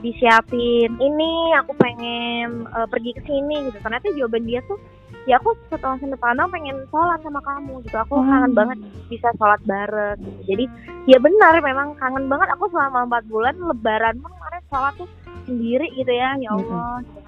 disiapin 0.03 0.89
ini 0.99 1.55
aku 1.55 1.71
pengen 1.79 2.67
eh, 2.67 2.87
pergi 2.91 3.11
ke 3.15 3.21
sini 3.23 3.71
gitu. 3.71 3.77
Ternyata 3.79 4.11
jawaban 4.19 4.43
dia 4.43 4.59
tuh 4.67 4.75
ya 5.23 5.39
aku 5.39 5.55
setelah 5.71 5.95
sampai 6.03 6.19
Palembang 6.19 6.51
pengen 6.51 6.77
sholat 6.91 7.19
sama 7.23 7.39
kamu 7.39 7.79
gitu. 7.87 7.95
Aku 8.03 8.19
Hmm. 8.19 8.27
kangen 8.27 8.51
banget 8.51 8.77
bisa 9.07 9.29
sholat 9.39 9.61
bareng 9.63 10.17
gitu. 10.19 10.41
jadi 10.55 10.65
ya 11.07 11.17
benar 11.23 11.53
memang 11.63 11.95
kangen 11.99 12.27
banget. 12.27 12.51
Aku 12.59 12.67
selama 12.71 13.07
empat 13.07 13.23
bulan 13.31 13.55
lebaran 13.55 14.19
pun 14.19 14.31
kemarin 14.35 14.63
sholat 14.67 14.93
tuh 14.99 15.09
sendiri 15.47 15.87
gitu 15.95 16.11
ya. 16.11 16.35
Ya 16.35 16.49
Allah 16.51 16.99
gitu 17.07 17.19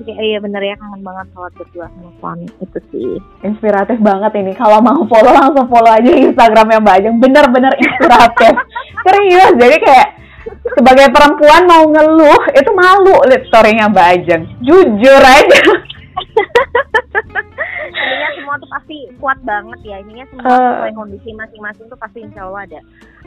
iya 0.00 0.38
bener 0.40 0.62
ya 0.64 0.74
kangen 0.80 1.04
banget 1.04 1.26
sholat 1.36 1.52
berdua 1.54 1.86
sama 1.92 2.10
suami 2.16 2.46
itu 2.48 2.78
sih 2.88 3.20
Inspiratif 3.44 3.98
banget 4.00 4.32
ini. 4.38 4.52
Kalau 4.56 4.78
mau 4.80 5.04
follow 5.10 5.34
langsung 5.34 5.66
follow 5.68 5.92
aja 5.92 6.10
Instagramnya 6.10 6.78
Mbak 6.80 6.96
Ajeng. 7.02 7.16
Bener-bener 7.18 7.72
inspiratif. 7.76 8.54
Serius. 9.04 9.52
Jadi 9.58 9.76
kayak 9.82 10.08
sebagai 10.78 11.06
perempuan 11.10 11.62
mau 11.66 11.84
ngeluh 11.90 12.42
itu 12.54 12.70
malu 12.72 13.16
lihat 13.28 13.42
storynya 13.50 13.90
Mbak 13.90 14.08
Ajeng. 14.16 14.42
Jujur 14.64 15.22
aja. 15.22 15.60
semua 18.52 18.68
tuh 18.68 18.72
pasti 18.76 18.96
kuat 19.16 19.38
banget 19.48 19.80
ya. 19.80 19.96
Intinya 20.04 20.28
semua 20.28 20.44
sesuai 20.52 20.92
kondisi 20.92 21.32
masing-masing 21.32 21.88
tuh 21.88 21.96
pasti 21.96 22.20
insya 22.20 22.44
Allah 22.44 22.68
ada 22.68 22.80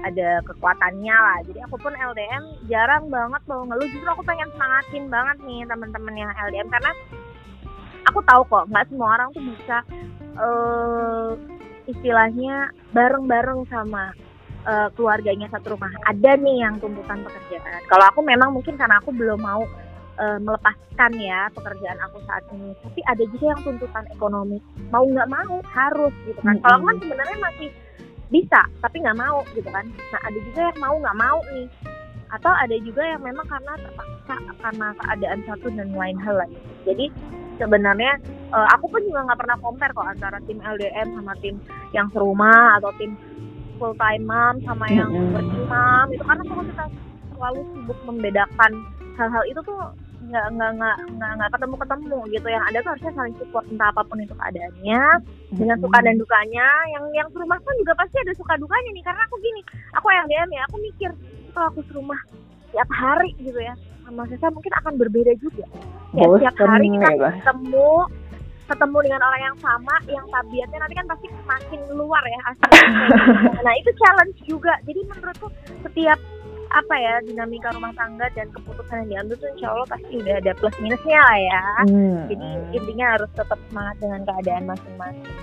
ada 0.06 0.28
kekuatannya 0.46 1.18
lah. 1.18 1.38
Jadi 1.50 1.60
aku 1.66 1.82
pun 1.82 1.98
LDM 1.98 2.70
jarang 2.70 3.10
banget 3.10 3.42
mau 3.50 3.66
ngeluh. 3.66 3.90
Justru 3.90 4.06
aku 4.06 4.22
pengen 4.22 4.54
semangatin 4.54 5.10
banget 5.10 5.38
nih 5.42 5.66
teman-teman 5.66 6.14
yang 6.14 6.30
LDM 6.30 6.70
karena 6.70 6.92
aku 8.06 8.22
tahu 8.22 8.42
kok 8.46 8.70
nggak 8.70 8.86
semua 8.94 9.08
orang 9.18 9.30
tuh 9.34 9.42
bisa 9.42 9.78
eh 10.38 11.30
istilahnya 11.90 12.70
bareng-bareng 12.94 13.66
sama 13.66 14.14
eh, 14.62 14.90
keluarganya 14.94 15.50
satu 15.50 15.74
rumah. 15.74 15.90
Ada 16.06 16.38
nih 16.38 16.70
yang 16.70 16.78
tuntutan 16.78 17.26
pekerjaan. 17.26 17.82
Kalau 17.90 18.06
aku 18.14 18.22
memang 18.22 18.54
mungkin 18.54 18.78
karena 18.78 19.02
aku 19.02 19.10
belum 19.10 19.42
mau 19.42 19.66
eh, 20.20 20.40
melepaskan 20.40 21.12
ya 21.20 21.48
pekerjaan 21.52 22.00
aku 22.06 22.18
saat 22.28 22.44
ini. 22.52 22.72
Tapi 22.84 23.00
ada 23.06 23.24
juga 23.30 23.46
yang 23.56 23.62
tuntutan 23.64 24.06
ekonomi. 24.12 24.58
Mau 24.90 25.06
nggak 25.06 25.30
mau 25.30 25.56
harus 25.72 26.14
gitu 26.28 26.40
kan. 26.44 26.56
Kalau 26.64 26.76
aku 26.82 26.86
kan 26.90 26.98
sebenarnya 27.04 27.38
masih 27.40 27.70
bisa 28.34 28.62
tapi 28.82 29.06
nggak 29.06 29.20
mau 29.20 29.44
gitu 29.54 29.70
kan. 29.70 29.86
Nah 29.86 30.20
ada 30.24 30.40
juga 30.40 30.60
yang 30.72 30.80
mau 30.82 30.96
nggak 31.00 31.18
mau 31.20 31.40
nih. 31.54 31.68
Atau 32.34 32.52
ada 32.52 32.76
juga 32.82 33.06
yang 33.06 33.22
memang 33.22 33.46
karena 33.48 33.74
terpaksa 33.80 34.36
karena 34.66 34.88
keadaan 34.98 35.40
satu 35.46 35.68
dan 35.78 35.94
lain 35.94 36.18
hal 36.18 36.36
lain 36.42 36.58
jadi 36.86 37.06
sebenarnya 37.62 38.14
eh, 38.54 38.68
aku 38.74 38.86
pun 38.90 39.02
juga 39.06 39.30
nggak 39.30 39.40
pernah 39.40 39.58
compare 39.62 39.94
kok 39.94 40.10
antara 40.10 40.38
tim 40.50 40.60
LDM 40.62 41.08
sama 41.14 41.34
tim 41.40 41.56
yang 41.94 42.08
serumah 42.12 42.82
atau 42.82 42.92
tim 42.98 43.14
full 43.78 43.94
time 44.00 44.24
mom 44.26 44.56
sama 44.64 44.86
yang 44.90 45.12
working 45.34 45.66
mom 45.68 46.08
itu 46.10 46.24
karena 46.24 46.44
kalau 46.48 46.64
kita 46.64 46.86
selalu 47.36 47.62
sibuk 47.76 48.00
membedakan 48.08 48.72
hal-hal 49.20 49.44
itu 49.46 49.60
tuh 49.62 49.80
nggak 50.26 50.46
nggak 50.58 50.72
nggak 50.78 50.98
nggak 51.18 51.32
nggak 51.38 51.52
ketemu 51.54 51.76
ketemu 51.78 52.20
gitu 52.34 52.48
yang 52.50 52.64
ada 52.66 52.78
tuh 52.82 52.90
harusnya 52.96 53.14
saling 53.14 53.36
support 53.38 53.66
entah 53.70 53.90
apa 53.94 54.02
pun 54.06 54.18
itu 54.22 54.34
keadaannya 54.34 55.04
dengan 55.54 55.78
suka 55.82 55.98
dan 56.02 56.16
dukanya. 56.18 56.68
Yang 56.94 57.04
yang 57.14 57.28
serumah 57.32 57.60
pun 57.62 57.74
juga 57.78 57.94
pasti 57.98 58.18
ada 58.22 58.34
suka 58.34 58.54
dukanya 58.58 58.90
nih 58.94 59.04
karena 59.06 59.22
aku 59.26 59.36
gini 59.42 59.62
aku 59.94 60.08
LDM 60.10 60.50
ya 60.54 60.62
aku 60.70 60.76
mikir 60.82 61.12
kalau 61.54 61.68
aku 61.70 61.82
serumah 61.88 62.20
tiap 62.74 62.90
hari 62.92 63.32
gitu 63.40 63.60
ya 63.62 63.74
sama 64.06 64.22
saya 64.30 64.52
mungkin 64.54 64.74
akan 64.84 64.94
berbeda 64.98 65.34
juga. 65.42 65.66
Ya 66.14 66.26
tiap 66.42 66.56
hari 66.62 66.88
kita 66.90 67.10
gitu. 67.14 67.26
ketemu 67.26 67.92
ketemu 68.66 68.98
dengan 69.06 69.22
orang 69.22 69.42
yang 69.46 69.58
sama 69.62 69.96
yang 70.10 70.26
tabiatnya 70.34 70.80
nanti 70.82 70.96
kan 70.98 71.06
pasti 71.06 71.28
makin 71.46 71.82
luar 71.94 72.24
ya 72.26 72.40
hasilnya. 72.50 72.88
Nah 73.66 73.74
itu 73.78 73.90
challenge 73.98 74.38
juga. 74.46 74.74
Jadi 74.86 75.00
menurutku 75.06 75.48
setiap 75.86 76.18
apa 76.76 76.96
ya 77.00 77.14
dinamika 77.24 77.72
rumah 77.72 77.96
tangga 77.96 78.28
dan 78.36 78.52
keputusan 78.52 79.08
yang 79.08 79.10
diambil 79.24 79.36
tuh 79.40 79.50
insya 79.56 79.72
Allah 79.72 79.88
pasti 79.88 80.14
udah 80.20 80.36
ada 80.44 80.52
plus 80.60 80.76
minusnya 80.84 81.20
lah 81.24 81.40
ya 81.40 81.64
Hmm. 81.88 82.20
jadi 82.28 82.48
intinya 82.76 83.06
harus 83.16 83.32
tetap 83.32 83.60
semangat 83.72 83.96
dengan 84.04 84.22
keadaan 84.28 84.64
masing-masing 84.68 85.36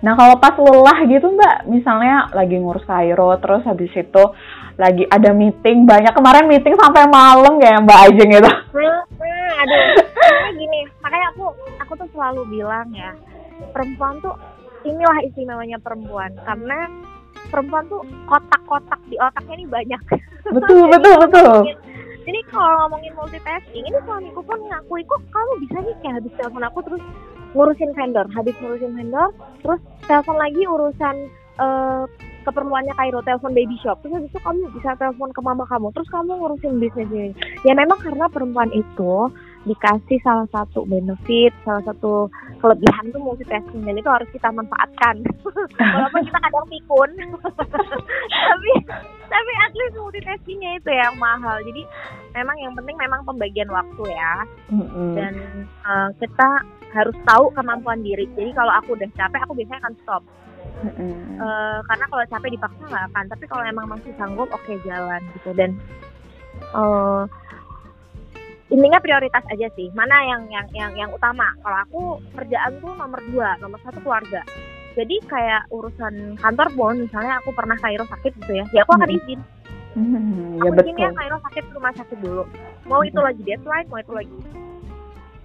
Nah 0.00 0.16
kalau 0.16 0.32
pas 0.40 0.56
lelah 0.56 1.04
gitu 1.04 1.28
mbak, 1.28 1.68
misalnya 1.68 2.24
lagi 2.32 2.56
ngurus 2.56 2.88
Kairo, 2.88 3.36
terus 3.36 3.60
habis 3.68 3.92
itu 3.92 4.24
lagi 4.80 5.04
ada 5.04 5.36
meeting, 5.36 5.84
banyak 5.84 6.16
kemarin 6.16 6.48
meeting 6.48 6.72
sampai 6.72 7.04
malam 7.04 7.60
kayak 7.60 7.84
mbak 7.84 8.08
Ajeng 8.08 8.32
gitu. 8.32 8.48
Hmm, 8.72 9.00
hmm, 9.20 9.60
aduh 9.60 9.84
gini 10.60 10.80
makanya 11.04 11.26
aku 11.36 11.52
aku 11.84 11.92
tuh 12.00 12.08
selalu 12.16 12.42
bilang 12.48 12.88
ya 12.96 13.12
perempuan 13.76 14.16
tuh 14.24 14.32
inilah 14.88 15.20
istimewanya 15.20 15.76
perempuan 15.84 16.32
karena 16.48 16.88
perempuan 17.50 17.84
tuh 17.90 18.00
kotak-kotak 18.30 19.00
di 19.10 19.16
otaknya 19.18 19.54
ini 19.58 19.66
banyak. 19.66 20.02
Betul 20.56 20.88
betul 20.88 21.14
betul. 21.20 21.68
jadi 22.24 22.40
kalau 22.48 22.88
ngomongin 22.88 23.12
multitasking 23.12 23.84
ini 23.86 23.98
suamiku 24.02 24.40
pun 24.42 24.58
ngakui 24.66 25.04
kok 25.04 25.20
kamu 25.30 25.52
bisa 25.62 25.78
nih 25.84 25.94
kayak 26.00 26.14
habis 26.18 26.32
telepon 26.40 26.64
aku 26.64 26.78
terus 26.88 27.02
ngurusin 27.54 27.92
vendor? 27.94 28.26
Habis 28.34 28.56
ngurusin 28.58 28.92
vendor 28.96 29.30
terus 29.62 29.80
telepon 30.08 30.36
lagi 30.40 30.62
urusan 30.64 31.16
eh, 31.60 32.02
keperluannya 32.48 32.94
Kairo 32.96 33.20
telepon 33.22 33.52
baby 33.52 33.76
shop. 33.84 34.00
Terus 34.02 34.16
habis 34.16 34.30
itu 34.32 34.40
kamu 34.42 34.64
bisa 34.74 34.90
telepon 34.96 35.30
ke 35.30 35.40
mama 35.44 35.64
kamu 35.68 35.92
terus 35.92 36.08
kamu 36.08 36.32
ngurusin 36.40 36.80
bisnis 36.80 37.10
ini. 37.12 37.30
Ya 37.62 37.76
memang 37.76 38.00
karena 38.00 38.26
perempuan 38.32 38.72
itu 38.72 39.28
dikasih 39.70 40.18
salah 40.26 40.50
satu 40.50 40.82
benefit 40.82 41.54
salah 41.62 41.78
satu 41.86 42.26
kelebihan 42.58 43.14
tuh 43.14 43.22
multitasking 43.22 43.86
dan 43.86 43.94
itu 43.94 44.10
harus 44.10 44.26
kita 44.34 44.50
manfaatkan. 44.50 45.22
Walaupun 45.94 46.22
kita 46.26 46.38
kadang 46.42 46.66
pikun. 46.66 47.10
Tapi 48.50 48.72
tapi 49.30 49.52
at 49.62 49.72
least 49.78 49.94
multitaskingnya 49.94 50.82
itu 50.82 50.90
yang 50.90 51.14
mahal. 51.22 51.62
Jadi 51.62 51.86
memang 52.34 52.56
yang 52.58 52.74
penting 52.74 52.98
memang 52.98 53.22
pembagian 53.22 53.70
waktu 53.70 54.02
ya. 54.10 54.34
Mm-mm. 54.74 55.14
dan 55.14 55.34
eh, 55.86 56.08
kita 56.18 56.48
harus 56.90 57.14
tahu 57.22 57.54
kemampuan 57.54 58.02
diri. 58.02 58.26
Jadi 58.34 58.50
kalau 58.50 58.74
aku 58.74 58.98
udah 58.98 59.06
capek 59.14 59.40
aku 59.46 59.54
biasanya 59.54 59.86
akan 59.86 59.94
stop. 60.02 60.22
Mm-mm. 60.82 61.14
Eh, 61.38 61.78
karena 61.86 62.04
kalau 62.10 62.24
capek 62.26 62.50
dipaksa 62.58 62.82
nggak 62.90 63.06
akan. 63.14 63.24
Tapi 63.30 63.44
kalau 63.46 63.62
emang 63.62 63.86
masih 63.86 64.12
sanggup 64.18 64.50
oke 64.50 64.72
jalan 64.82 65.22
gitu. 65.38 65.54
Dan 65.54 65.78
eh 66.74 67.22
intinya 68.70 68.98
prioritas 69.02 69.44
aja 69.50 69.66
sih. 69.74 69.90
Mana 69.92 70.14
yang 70.24 70.42
yang 70.48 70.66
yang 70.72 70.92
yang 70.94 71.10
utama? 71.10 71.50
Kalau 71.60 71.78
aku 71.84 72.02
kerjaan 72.38 72.78
tuh 72.78 72.94
nomor 72.94 73.20
dua 73.34 73.58
nomor 73.58 73.78
satu 73.82 73.98
keluarga. 74.00 74.46
Jadi 74.94 75.22
kayak 75.26 75.70
urusan 75.70 76.38
kantor 76.38 76.68
pun 76.74 76.94
misalnya 77.06 77.38
aku 77.38 77.54
pernah 77.54 77.78
Kairo 77.78 78.06
sakit 78.06 78.32
gitu 78.42 78.52
ya 78.54 78.64
ya 78.74 78.80
aku 78.86 78.94
akan 78.94 79.10
izin. 79.10 79.40
Hmm, 79.98 80.62
ya 80.62 80.70
aku 80.70 80.82
izin 80.86 80.96
ya 80.96 81.08
betul. 81.10 81.18
Kairo 81.18 81.38
sakit 81.50 81.64
ke 81.66 81.74
rumah 81.74 81.94
sakit 81.98 82.18
dulu. 82.22 82.42
Mau 82.86 83.02
itu 83.02 83.18
lagi 83.18 83.42
deadline 83.42 83.86
mau 83.90 83.98
itu 83.98 84.12
lagi. 84.14 84.36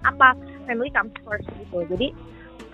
Apa? 0.06 0.38
Family 0.66 0.90
comes 0.94 1.14
first 1.26 1.46
gitu. 1.50 1.78
Jadi 1.90 2.08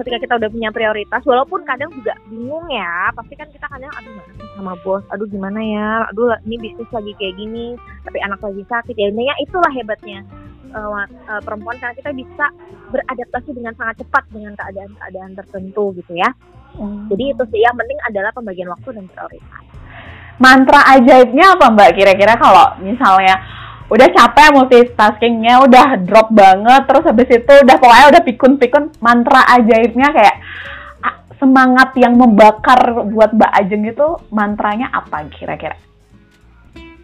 ketika 0.01 0.17
kita 0.23 0.35
udah 0.41 0.51
punya 0.51 0.71
prioritas 0.73 1.23
walaupun 1.25 1.61
kadang 1.69 1.93
juga 1.93 2.17
bingung 2.31 2.65
ya 2.73 3.13
pasti 3.13 3.35
kan 3.37 3.49
kita 3.53 3.67
kadang 3.69 3.93
aduh 3.93 4.15
sama 4.57 4.73
bos? 4.81 5.05
Aduh 5.13 5.29
gimana 5.29 5.61
ya? 5.61 5.89
Aduh 6.13 6.33
ini 6.49 6.57
bisnis 6.61 6.91
lagi 6.91 7.13
kayak 7.17 7.35
gini 7.37 7.77
tapi 8.05 8.19
anak 8.25 8.41
lagi 8.41 8.65
sakit. 8.69 8.95
Ya 8.97 9.13
intinya 9.13 9.35
itulah 9.41 9.73
hebatnya 9.73 10.25
wa- 10.73 11.09
eh, 11.09 11.43
perempuan 11.45 11.77
karena 11.77 11.95
kita 11.97 12.11
bisa 12.17 12.47
beradaptasi 12.89 13.51
dengan 13.53 13.77
sangat 13.77 14.01
cepat 14.05 14.25
dengan 14.33 14.53
keadaan-keadaan 14.57 15.33
tertentu 15.37 15.93
gitu 15.97 16.17
ya. 16.17 16.31
Hmm. 16.73 17.05
jadi 17.13 17.37
itu 17.37 17.45
sih 17.53 17.61
yang 17.61 17.77
penting 17.77 18.01
adalah 18.09 18.33
pembagian 18.33 18.73
waktu 18.73 18.97
dan 18.97 19.05
prioritas. 19.05 19.65
Mantra 20.41 20.81
ajaibnya 20.97 21.53
apa 21.53 21.69
mbak? 21.69 21.93
Kira-kira 21.93 22.33
kalau 22.41 22.81
misalnya 22.81 23.37
udah 23.93 24.09
capek 24.09 24.49
multitaskingnya 24.57 25.69
udah 25.69 26.01
drop 26.01 26.33
banget 26.33 26.83
terus 26.89 27.05
habis 27.05 27.29
itu 27.29 27.53
udah 27.53 27.77
pokoknya 27.77 28.07
udah 28.17 28.23
pikun-pikun 28.25 28.85
mantra 29.05 29.45
ajaibnya 29.53 30.09
kayak 30.17 30.37
semangat 31.43 31.91
yang 31.99 32.15
membakar 32.15 33.03
buat 33.11 33.35
mbak 33.35 33.51
Ajeng 33.51 33.83
itu 33.83 34.07
mantranya 34.31 34.95
apa 34.95 35.27
kira-kira? 35.27 35.75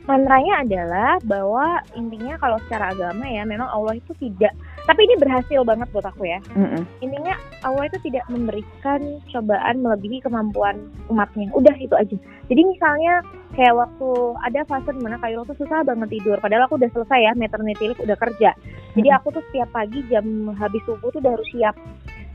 Mantranya 0.07 0.63
adalah 0.63 1.13
bahwa 1.27 1.83
intinya 1.99 2.39
kalau 2.39 2.57
secara 2.65 2.95
agama 2.95 3.27
ya 3.27 3.43
memang 3.43 3.67
Allah 3.67 3.99
itu 3.99 4.15
tidak 4.23 4.55
tapi 4.89 5.05
ini 5.05 5.21
berhasil 5.21 5.61
banget 5.69 5.85
buat 5.93 6.09
aku 6.09 6.25
ya. 6.25 6.41
Mm-mm. 6.57 6.81
intinya 7.05 7.37
Allah 7.61 7.93
itu 7.93 8.01
tidak 8.09 8.25
memberikan 8.33 9.21
cobaan 9.29 9.85
melebihi 9.85 10.25
kemampuan 10.25 10.81
umatnya. 11.13 11.53
Udah 11.53 11.77
itu 11.77 11.93
aja. 11.93 12.17
Jadi 12.49 12.63
misalnya 12.65 13.21
kayak 13.53 13.77
waktu 13.77 14.09
ada 14.49 14.65
fase 14.65 14.89
di 14.97 15.05
mana 15.05 15.21
Kairo 15.21 15.45
tuh 15.45 15.61
susah 15.61 15.85
banget 15.85 16.09
tidur. 16.17 16.41
Padahal 16.41 16.65
aku 16.65 16.81
udah 16.81 16.89
selesai 16.97 17.21
ya 17.21 17.33
maternity 17.37 17.93
leave 17.93 18.01
udah 18.01 18.17
kerja. 18.17 18.57
Jadi 18.97 19.09
aku 19.13 19.29
tuh 19.37 19.45
setiap 19.53 19.69
pagi 19.77 20.01
jam 20.09 20.25
habis 20.57 20.81
subuh 20.89 21.13
tuh 21.13 21.21
udah 21.21 21.37
harus 21.37 21.49
siap. 21.53 21.77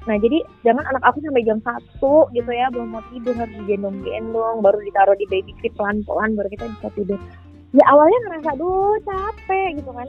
Nah 0.06 0.16
jadi 0.22 0.46
jangan 0.62 0.86
anak 0.94 1.04
aku 1.10 1.26
sampai 1.26 1.42
jam 1.42 1.58
satu 1.66 2.30
gitu 2.38 2.52
ya 2.54 2.70
belum 2.70 2.94
mau 2.94 3.02
tidur 3.10 3.34
harus 3.34 3.56
digendong-gendong 3.66 4.62
baru 4.62 4.78
ditaruh 4.78 5.18
di 5.18 5.26
baby 5.26 5.58
crib 5.58 5.74
pelan-pelan 5.74 6.38
baru 6.38 6.54
kita 6.54 6.70
bisa 6.70 6.88
tidur. 6.94 7.20
Ya 7.74 7.82
awalnya 7.90 8.20
ngerasa 8.30 8.54
aduh 8.54 9.02
capek 9.02 9.82
gitu 9.82 9.90
kan. 9.90 10.06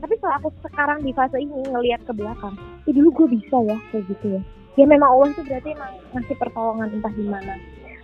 Tapi 0.00 0.12
setelah 0.18 0.36
aku 0.42 0.48
sekarang 0.64 0.98
di 1.02 1.12
fase 1.12 1.36
ini 1.38 1.54
ngelihat 1.70 2.00
ke 2.06 2.12
belakang, 2.16 2.54
ya 2.88 2.92
dulu 2.94 3.08
gue 3.22 3.26
bisa 3.38 3.56
ya 3.66 3.76
kayak 3.92 4.04
gitu 4.10 4.26
ya. 4.38 4.40
Ya 4.74 4.84
memang 4.90 5.06
Allah 5.06 5.28
itu 5.30 5.42
berarti 5.46 5.68
emang 5.70 5.92
ngasih 6.16 6.36
pertolongan 6.38 6.88
entah 6.90 7.14
di 7.14 7.26
mana. 7.26 7.54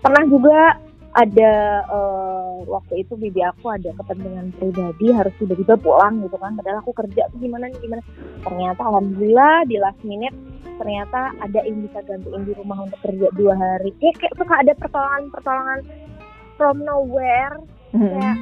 Pernah 0.01 0.25
juga 0.31 0.59
ada 1.11 1.53
eh, 1.91 2.57
waktu 2.71 3.03
itu 3.03 3.19
bibi 3.19 3.43
aku 3.43 3.67
ada 3.75 3.91
kepentingan 3.99 4.55
pribadi 4.55 5.11
harus 5.11 5.35
tiba-tiba 5.43 5.75
pulang 5.83 6.23
gitu 6.23 6.39
kan 6.39 6.55
padahal 6.55 6.79
aku 6.87 6.95
kerja 6.95 7.27
tuh 7.35 7.39
gimana 7.43 7.67
nih 7.67 7.81
gimana 7.83 8.03
ternyata 8.47 8.81
alhamdulillah 8.87 9.67
di 9.67 9.77
last 9.83 9.99
minute 10.07 10.37
ternyata 10.79 11.35
ada 11.43 11.61
yang 11.67 11.83
bisa 11.83 11.99
gantiin 12.07 12.47
di 12.47 12.55
rumah 12.55 12.87
untuk 12.87 12.99
kerja 13.03 13.27
dua 13.35 13.55
hari 13.59 13.91
ya 13.99 14.15
kayak 14.23 14.35
suka 14.39 14.55
ada 14.55 14.73
pertolongan-pertolongan 14.79 15.81
from 16.55 16.77
nowhere 16.87 17.59
Mm-mm. 17.91 18.35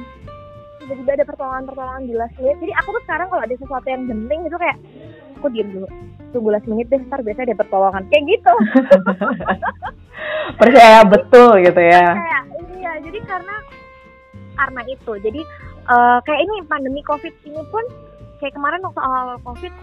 Tiba-tiba 0.89 1.21
ada 1.21 1.25
pertolongan-pertolongan 1.29 2.03
di 2.09 2.13
last 2.17 2.35
minute. 2.41 2.59
Jadi 2.65 2.73
aku 2.73 2.89
tuh 2.97 3.03
sekarang 3.05 3.27
kalau 3.29 3.41
ada 3.45 3.55
sesuatu 3.55 3.87
yang 3.87 4.03
penting 4.09 4.39
itu 4.49 4.57
kayak 4.57 4.77
aku 5.37 5.47
diem 5.53 5.69
dulu 5.69 5.87
tunggu 6.29 6.49
last 6.53 6.67
menit 6.69 6.87
deh 6.89 7.01
ntar 7.05 7.21
biasanya 7.21 7.53
dia 7.53 7.61
pertolongan. 7.61 8.03
Kayak 8.09 8.23
gitu. 8.25 8.53
Percaya 10.59 10.99
betul 11.05 11.51
gitu 11.61 11.81
ya. 11.81 12.05
Kayak 12.17 12.43
iya 12.73 12.91
jadi 13.05 13.19
karena 13.21 13.55
karena 14.57 14.81
itu. 14.89 15.11
Jadi 15.21 15.41
eh, 15.85 16.19
kayak 16.25 16.41
ini 16.41 16.55
pandemi 16.65 17.01
covid 17.05 17.33
ini 17.45 17.61
pun 17.69 17.85
kayak 18.41 18.57
kemarin 18.57 18.81
waktu 18.81 19.01
awal 19.05 19.37
covid 19.45 19.73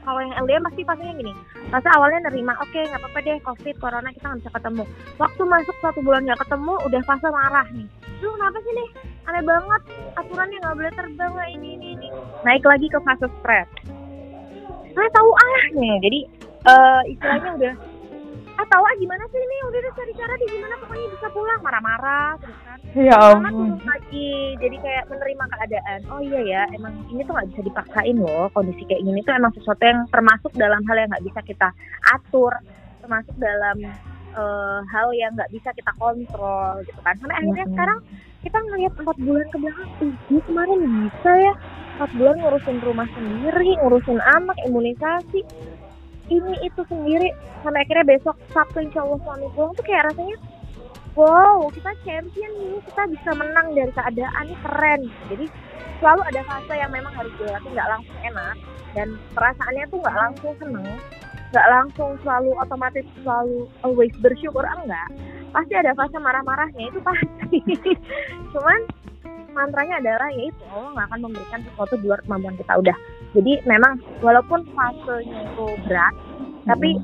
kalau 0.00 0.16
yang 0.24 0.32
LDM 0.32 0.64
pasti 0.64 0.80
pastinya 0.80 1.12
gini 1.12 1.32
pasti 1.68 1.92
awalnya 1.92 2.24
nerima 2.32 2.56
oke 2.56 2.72
nggak 2.72 3.04
apa-apa 3.04 3.18
deh 3.20 3.36
covid 3.44 3.76
corona 3.78 4.08
kita 4.10 4.26
nggak 4.26 4.40
bisa 4.42 4.50
ketemu. 4.58 4.84
Waktu 5.22 5.42
masuk 5.46 5.76
satu 5.78 6.00
bulan 6.02 6.26
nggak 6.26 6.40
ketemu 6.42 6.74
udah 6.82 7.00
fase 7.06 7.28
marah 7.30 7.68
nih 7.70 7.99
lu 8.20 8.28
kenapa 8.36 8.58
sih 8.60 8.72
nih? 8.76 8.88
Aneh 9.28 9.42
banget. 9.44 9.82
Aturannya 10.16 10.58
nggak 10.60 10.76
boleh 10.76 10.92
terbang. 10.92 11.32
Lah 11.32 11.48
ini 11.48 11.68
ini 11.76 11.86
ini. 11.96 12.08
Naik 12.44 12.64
lagi 12.64 12.86
ke 12.88 12.98
fase 13.00 13.26
stres. 13.40 13.68
Saya 14.92 15.08
tahu 15.16 15.30
ah. 15.32 15.62
Nih 15.76 15.96
jadi 16.04 16.20
eh, 16.68 17.02
istilahnya 17.16 17.50
udah 17.56 17.74
ah 18.60 18.66
tahu 18.68 18.84
ah 18.84 18.94
gimana 19.00 19.24
sih 19.32 19.40
ini? 19.40 19.56
Udah 19.72 19.78
deh 19.80 19.92
cari 19.96 20.12
cara 20.12 20.34
di 20.36 20.46
gimana 20.52 20.74
pokoknya 20.84 21.06
bisa 21.16 21.26
pulang. 21.32 21.60
Marah-marah 21.64 22.30
terus 22.44 22.58
kan. 22.60 22.78
Ya 22.92 23.16
ampun. 23.16 23.80
lagi. 23.80 24.32
Jadi 24.60 24.76
kayak 24.84 25.04
menerima 25.08 25.44
keadaan. 25.56 26.00
Oh 26.12 26.20
iya 26.20 26.40
ya 26.44 26.62
emang 26.76 26.92
ini 27.08 27.24
tuh 27.24 27.32
nggak 27.32 27.48
bisa 27.56 27.60
dipaksain 27.64 28.16
loh. 28.20 28.52
Kondisi 28.52 28.84
kayak 28.84 29.04
gini 29.04 29.20
tuh 29.24 29.32
emang 29.32 29.52
sesuatu 29.56 29.80
yang 29.80 30.04
termasuk 30.12 30.52
dalam 30.58 30.84
hal 30.84 30.96
yang 31.00 31.08
nggak 31.08 31.24
bisa 31.24 31.40
kita 31.46 31.68
atur. 32.12 32.52
Termasuk 33.00 33.32
dalam 33.40 33.80
eh, 34.34 34.80
hal 34.90 35.08
yang 35.14 35.34
nggak 35.34 35.50
bisa 35.50 35.70
kita 35.74 35.92
kontrol 35.98 36.80
gitu 36.86 37.00
kan. 37.02 37.14
Sampai 37.18 37.36
akhirnya 37.36 37.66
Mm-mm. 37.66 37.74
sekarang 37.76 37.98
kita 38.40 38.58
ngeliat 38.58 38.92
empat 38.96 39.16
bulan 39.20 39.46
ke 39.52 39.56
belakang 39.60 39.90
ih 40.00 40.14
ini 40.32 40.40
kemarin 40.46 40.80
bisa 41.04 41.32
ya. 41.36 41.54
Empat 42.00 42.10
bulan 42.16 42.36
ngurusin 42.40 42.78
rumah 42.80 43.08
sendiri 43.12 43.70
ngurusin 43.84 44.20
anak 44.24 44.56
imunisasi. 44.64 45.40
Ini 46.30 46.52
itu 46.62 46.80
sendiri. 46.86 47.28
Sampai 47.60 47.84
akhirnya 47.84 48.16
besok 48.16 48.36
Sabtu 48.56 48.80
insya 48.80 49.04
Allah 49.04 49.20
suami 49.20 49.46
pulang 49.52 49.76
tuh 49.76 49.84
kayak 49.84 50.08
rasanya 50.08 50.36
wow 51.18 51.68
kita 51.74 51.90
champion 52.06 52.52
nih 52.56 52.80
kita 52.86 53.02
bisa 53.12 53.30
menang 53.36 53.66
dari 53.76 53.92
keadaan 53.92 54.44
ini 54.48 54.56
keren. 54.64 55.00
Jadi 55.28 55.46
selalu 56.00 56.22
ada 56.24 56.40
fase 56.48 56.74
yang 56.78 56.88
memang 56.88 57.12
harus 57.12 57.32
dilewati 57.36 57.68
nggak 57.68 57.90
langsung 57.92 58.18
enak. 58.24 58.56
Dan 58.90 59.08
perasaannya 59.38 59.84
tuh 59.86 59.98
nggak 60.02 60.18
langsung 60.18 60.52
seneng 60.58 60.88
nggak 61.50 61.66
langsung 61.70 62.10
selalu 62.22 62.50
otomatis 62.62 63.06
selalu 63.22 63.66
always 63.82 64.14
bersyukur 64.22 64.62
enggak 64.62 65.08
pasti 65.50 65.74
ada 65.74 65.90
fase 65.98 66.16
marah-marahnya 66.18 66.84
itu 66.94 67.00
pasti 67.02 67.58
cuman 68.54 68.80
mantranya 69.50 69.98
adalah 69.98 70.30
yaitu 70.30 70.62
Allah 70.70 70.94
nggak 70.94 71.06
akan 71.10 71.20
memberikan 71.26 71.60
sesuatu 71.66 71.94
di 71.98 72.06
luar 72.06 72.22
kemampuan 72.22 72.54
kita 72.54 72.72
udah 72.78 72.96
jadi 73.34 73.52
memang 73.66 73.98
walaupun 74.22 74.62
fasenya 74.78 75.38
itu 75.50 75.66
berat 75.90 76.14
tapi 76.70 76.94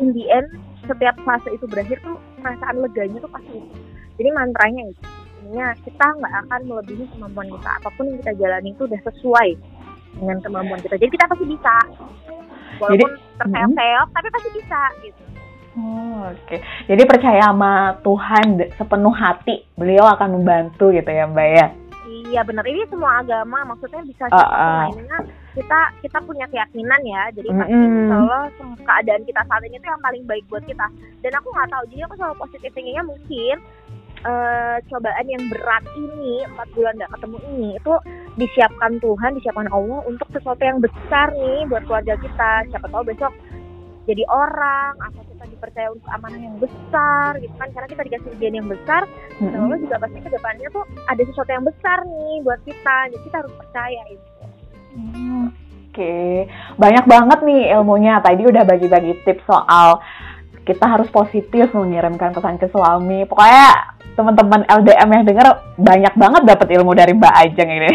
in 0.00 0.16
the 0.16 0.24
end 0.32 0.48
setiap 0.88 1.14
fase 1.22 1.48
itu 1.52 1.64
berakhir 1.68 2.00
tuh 2.00 2.16
perasaan 2.40 2.80
leganya 2.80 3.18
tuh 3.20 3.30
pasti 3.30 3.52
itu. 3.54 3.78
Jadi 4.20 4.28
mantranya 4.32 4.82
itu. 4.88 5.02
Intinya 5.40 5.66
kita 5.84 6.06
nggak 6.18 6.34
akan 6.46 6.60
melebihi 6.66 7.04
kemampuan 7.14 7.48
kita. 7.52 7.70
Apa 7.80 7.88
pun 7.94 8.04
yang 8.08 8.18
kita 8.24 8.32
jalani 8.40 8.70
itu 8.72 8.82
udah 8.84 9.00
sesuai 9.06 9.48
dengan 10.18 10.38
kemampuan 10.42 10.80
kita. 10.82 10.96
Jadi 10.98 11.10
kita 11.12 11.24
pasti 11.30 11.44
bisa. 11.46 11.74
Walaupun 12.80 13.10
terseok-seok, 13.38 14.08
tapi 14.10 14.28
pasti 14.28 14.48
bisa 14.56 14.80
gitu. 15.00 15.22
Oh, 15.78 16.26
Oke, 16.26 16.58
jadi 16.84 17.02
percaya 17.06 17.46
sama 17.46 17.94
Tuhan 18.02 18.46
sepenuh 18.74 19.14
hati, 19.14 19.62
beliau 19.78 20.02
akan 20.08 20.42
membantu 20.42 20.90
gitu 20.90 21.06
ya 21.06 21.30
Mbak 21.30 21.48
ya. 21.48 21.66
Iya 22.10 22.42
benar. 22.42 22.66
Ini 22.66 22.90
semua 22.90 23.22
agama 23.22 23.62
maksudnya 23.64 24.02
bisa 24.02 24.26
Ah, 24.30 24.42
ah. 24.42 24.82
lainnya 24.90 25.18
kita 25.54 25.80
kita 26.02 26.18
punya 26.22 26.46
keyakinan 26.50 27.00
ya. 27.06 27.22
Jadi 27.30 27.48
pasti 27.50 27.74
Allah 28.10 28.42
sem- 28.54 28.82
keadaan 28.82 29.22
kita 29.22 29.40
saat 29.46 29.62
ini 29.62 29.78
tuh 29.78 29.88
yang 29.88 30.02
paling 30.02 30.22
baik 30.26 30.44
buat 30.50 30.62
kita. 30.62 30.86
Dan 31.22 31.32
aku 31.38 31.48
nggak 31.50 31.70
tahu. 31.70 31.84
Jadi 31.90 32.02
aku 32.02 32.14
selalu 32.18 32.36
positif 32.38 32.70
thinkingnya 32.74 33.04
mungkin 33.06 33.56
eh, 34.24 34.76
cobaan 34.88 35.26
yang 35.26 35.44
berat 35.48 35.84
ini 35.96 36.44
empat 36.44 36.68
bulan 36.76 36.96
nggak 36.96 37.12
ketemu 37.18 37.36
ini 37.54 37.68
itu 37.76 37.94
disiapkan 38.38 38.92
Tuhan, 39.02 39.30
disiapkan 39.36 39.68
Allah 39.68 40.00
untuk 40.06 40.28
sesuatu 40.32 40.62
yang 40.62 40.78
besar 40.80 41.32
nih 41.34 41.68
buat 41.68 41.82
keluarga 41.84 42.14
kita. 42.20 42.50
Siapa 42.72 42.86
tahu 42.88 43.04
besok 43.08 43.32
jadi 44.08 44.24
orang 44.32 44.96
atau 44.96 45.22
kita 45.22 45.44
dipercaya 45.54 45.88
untuk 45.92 46.08
amanah 46.10 46.40
yang 46.40 46.56
besar 46.56 47.36
gitu 47.38 47.52
kan 47.60 47.68
karena 47.70 47.88
kita 47.88 48.02
dikasih 48.10 48.28
ujian 48.32 48.54
yang 48.58 48.66
besar 48.66 49.06
Mm-mm. 49.38 49.54
Allah 49.54 49.78
juga 49.78 49.96
pasti 50.00 50.18
ke 50.18 50.30
depannya 50.32 50.66
tuh 50.72 50.84
ada 51.06 51.22
sesuatu 51.22 51.50
yang 51.52 51.64
besar 51.68 51.98
nih 52.08 52.34
buat 52.42 52.60
kita. 52.64 52.96
Jadi 53.12 53.22
kita 53.28 53.36
harus 53.44 53.54
percaya 53.54 54.02
itu. 54.08 54.26
Hmm, 54.90 55.54
Oke, 55.90 56.46
banyak 56.78 57.04
banget 57.06 57.38
nih 57.42 57.62
ilmunya. 57.74 58.22
Tadi 58.22 58.42
udah 58.46 58.62
bagi-bagi 58.62 59.26
tips 59.26 59.42
soal 59.42 59.98
kita 60.62 60.86
harus 60.86 61.10
positif 61.10 61.74
mengirimkan 61.74 62.30
pesan 62.30 62.62
ke 62.62 62.70
suami. 62.70 63.26
Pokoknya 63.26 63.98
teman-teman 64.20 64.68
LDM 64.68 65.08
yang 65.08 65.24
denger 65.24 65.46
banyak 65.80 66.14
banget 66.20 66.42
dapat 66.44 66.68
ilmu 66.76 66.92
dari 66.92 67.16
Mbak 67.16 67.34
Ajeng 67.40 67.70
ini. 67.72 67.92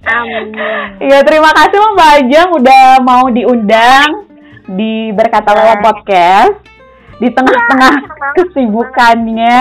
Amin. 0.00 0.56
Iya, 0.96 1.20
terima 1.28 1.52
kasih 1.52 1.76
loh 1.76 1.92
Mbak 1.92 2.10
Ajeng 2.16 2.48
udah 2.56 2.84
mau 3.04 3.28
diundang 3.28 4.08
di 4.64 5.12
Berkata 5.12 5.52
Lewat 5.52 5.78
Podcast 5.84 6.56
di 7.20 7.28
tengah-tengah 7.28 7.94
kesibukannya 8.40 9.58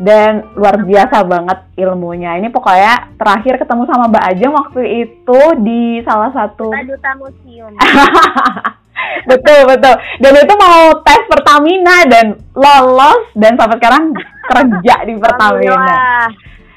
dan 0.00 0.48
luar 0.56 0.80
biasa 0.80 1.28
banget 1.28 1.58
ilmunya. 1.76 2.40
Ini 2.40 2.48
pokoknya 2.48 3.20
terakhir 3.20 3.60
ketemu 3.60 3.84
sama 3.84 4.08
Mbak 4.08 4.24
Ajeng 4.32 4.52
waktu 4.56 4.82
itu 5.04 5.40
di 5.60 6.00
salah 6.08 6.32
satu 6.32 6.72
duta 6.72 7.10
museum. 7.20 7.76
betul 9.30 9.60
betul 9.68 9.94
dan 10.20 10.32
itu 10.34 10.54
mau 10.58 10.96
tes 11.02 11.22
Pertamina 11.30 11.96
dan 12.10 12.26
lolos 12.52 13.24
dan 13.38 13.54
sampai 13.56 13.76
sekarang 13.78 14.04
kerja 14.52 14.94
di 15.06 15.14
Pertamina. 15.16 15.72
Alhamdulillah. 15.72 16.26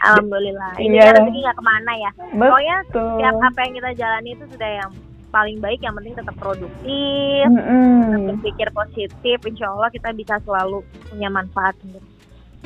Alhamdulillah. 0.05 0.71
Ini 0.77 0.95
kan 1.01 1.13
rezeki 1.17 1.39
nggak 1.41 1.57
ke 1.57 1.63
mana 1.65 1.91
ya. 1.97 2.11
Pokoknya 2.13 2.77
Betul. 2.85 3.07
setiap 3.17 3.35
apa 3.41 3.59
yang 3.65 3.73
kita 3.73 3.89
jalani 3.97 4.29
itu 4.37 4.45
sudah 4.53 4.69
yang 4.69 4.91
paling 5.33 5.57
baik. 5.59 5.79
Yang 5.81 5.95
penting 5.97 6.13
tetap 6.13 6.35
produktif, 6.37 7.45
Mm-mm. 7.49 8.37
berpikir 8.37 8.67
positif. 8.69 9.37
Insya 9.41 9.67
Allah 9.73 9.89
kita 9.89 10.09
bisa 10.13 10.37
selalu 10.45 10.85
punya 11.09 11.29
manfaat 11.33 11.73
untuk 11.81 12.05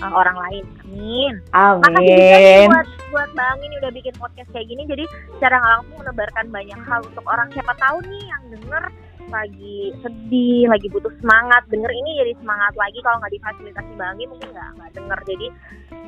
uh, 0.04 0.14
orang 0.14 0.38
lain. 0.48 0.66
Amin. 0.84 1.34
Makasih 1.56 2.12
juga 2.12 2.38
Amin. 2.38 2.68
buat 2.68 2.88
buat 3.10 3.30
Bang 3.34 3.58
ini 3.64 3.76
udah 3.80 3.92
bikin 3.96 4.14
podcast 4.20 4.50
kayak 4.52 4.68
gini. 4.68 4.84
Jadi 4.84 5.04
secara 5.40 5.58
langsung 5.64 5.96
menebarkan 6.04 6.46
banyak 6.52 6.80
hal 6.84 7.00
untuk 7.08 7.26
orang 7.26 7.48
siapa 7.56 7.74
tahu 7.80 8.04
nih 8.04 8.24
yang 8.28 8.44
denger 8.58 8.84
lagi 9.30 9.94
sedih, 10.02 10.68
lagi 10.68 10.88
butuh 10.90 11.14
semangat, 11.22 11.64
denger 11.70 11.90
ini 11.90 12.20
jadi 12.20 12.34
semangat 12.42 12.74
lagi. 12.76 13.00
Kalau 13.02 13.18
nggak 13.22 13.34
difasilitasi 13.38 13.92
Bang 13.96 14.10
Anggi 14.18 14.26
mungkin 14.28 14.50
nggak 14.52 14.70
nggak 14.78 14.92
denger. 14.98 15.20
Jadi 15.30 15.48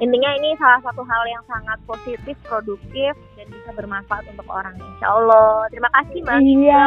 intinya 0.02 0.30
ini 0.38 0.50
salah 0.58 0.82
satu 0.82 1.02
hal 1.06 1.24
yang 1.30 1.44
sangat 1.46 1.78
positif, 1.86 2.36
produktif 2.46 3.14
dan 3.38 3.48
bisa 3.50 3.70
bermanfaat 3.74 4.26
untuk 4.30 4.48
orang. 4.50 4.74
Insya 4.76 5.08
Allah. 5.10 5.70
Terima 5.70 5.90
kasih 5.94 6.20
Bang 6.26 6.42
Anggi 6.42 6.54
Iya. 6.66 6.86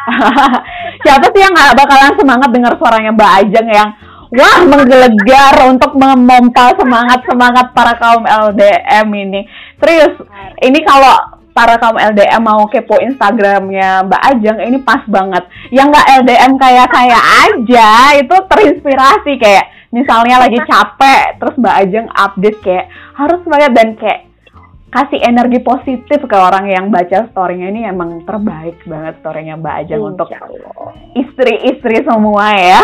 Siapa 1.04 1.26
sih 1.32 1.40
yang 1.40 1.52
nggak 1.52 1.76
bakalan 1.76 2.14
semangat 2.16 2.48
dengar 2.52 2.72
suaranya 2.76 3.10
Mbak 3.12 3.32
Ajeng 3.44 3.68
yang 3.68 3.90
wah 4.30 4.60
menggelegar 4.62 5.54
untuk 5.66 5.92
memompa 5.98 6.72
semangat 6.78 7.20
semangat 7.26 7.66
para 7.74 7.98
kaum 7.98 8.22
LDM 8.24 9.06
ini. 9.10 9.40
Serius, 9.82 10.14
ini 10.62 10.78
kalau 10.86 11.39
para 11.50 11.76
kaum 11.76 11.98
LDM 11.98 12.42
mau 12.42 12.66
kepo 12.70 12.98
Instagramnya 13.02 14.06
Mbak 14.06 14.22
Ajeng 14.34 14.58
ini 14.64 14.78
pas 14.80 15.02
banget. 15.06 15.44
Yang 15.74 15.86
nggak 15.92 16.08
LDM 16.24 16.52
kayak 16.56 16.88
saya 16.90 17.20
aja 17.46 17.90
itu 18.18 18.36
terinspirasi 18.46 19.32
kayak 19.38 19.64
misalnya 19.90 20.42
lagi 20.42 20.58
capek 20.70 21.38
terus 21.42 21.54
Mbak 21.58 21.76
Ajeng 21.86 22.08
update 22.10 22.58
kayak 22.62 22.86
harus 23.18 23.38
semangat 23.42 23.72
dan 23.74 23.88
kayak 23.98 24.20
kasih 24.90 25.22
energi 25.22 25.62
positif 25.62 26.18
ke 26.26 26.36
orang 26.36 26.66
yang 26.66 26.90
baca 26.90 27.30
story-nya 27.30 27.70
ini 27.70 27.86
emang 27.86 28.26
terbaik 28.26 28.82
banget 28.82 29.22
story-nya 29.22 29.54
Mbak 29.54 29.74
Ajeng 29.86 30.02
untuk 30.02 30.26
Insya 30.26 30.42
Allah. 30.46 30.90
istri-istri 31.14 31.96
semua 32.02 32.46
ya. 32.58 32.82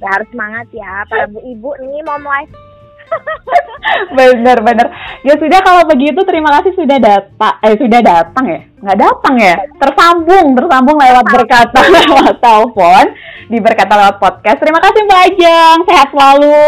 Ya, 0.00 0.08
harus 0.16 0.28
semangat 0.32 0.66
ya 0.72 1.04
para 1.12 1.28
bu 1.28 1.44
ibu 1.44 1.76
nih 1.76 2.00
mau 2.08 2.16
live 2.16 2.69
Bener-bener. 4.16 4.86
Ya 5.26 5.34
sudah 5.36 5.60
kalau 5.62 5.82
begitu 5.86 6.20
terima 6.24 6.50
kasih 6.60 6.72
sudah 6.74 6.98
datang. 6.98 7.54
Eh 7.64 7.76
sudah 7.76 8.00
datang 8.00 8.44
ya? 8.46 8.60
Nggak 8.80 8.98
datang 8.98 9.34
ya? 9.38 9.56
Tersambung, 9.76 10.46
tersambung 10.56 10.96
lewat 10.98 11.24
berkata 11.28 11.80
lewat 11.96 12.38
telepon 12.40 13.04
di 13.50 13.58
berkata 13.58 13.92
lewat 13.96 14.16
podcast. 14.18 14.58
Terima 14.62 14.80
kasih 14.82 15.00
Mbak 15.06 15.20
Ajeng. 15.30 15.78
Sehat 15.86 16.08
selalu. 16.14 16.64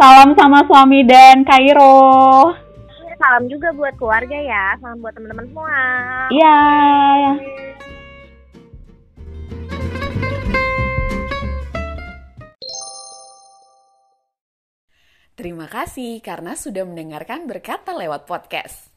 Salam 0.00 0.32
sama 0.32 0.64
suami 0.64 1.04
dan 1.04 1.44
Kairo. 1.44 2.56
Iya, 3.04 3.14
salam 3.20 3.44
juga 3.52 3.68
buat 3.76 3.92
keluarga 4.00 4.32
ya 4.32 4.72
salam 4.80 4.96
buat 5.04 5.12
teman-teman 5.12 5.44
semua 5.52 5.76
Iya. 6.32 6.58
Terima 15.40 15.64
kasih 15.64 16.20
karena 16.20 16.52
sudah 16.52 16.84
mendengarkan 16.84 17.48
berkata 17.48 17.96
lewat 17.96 18.28
podcast. 18.28 18.92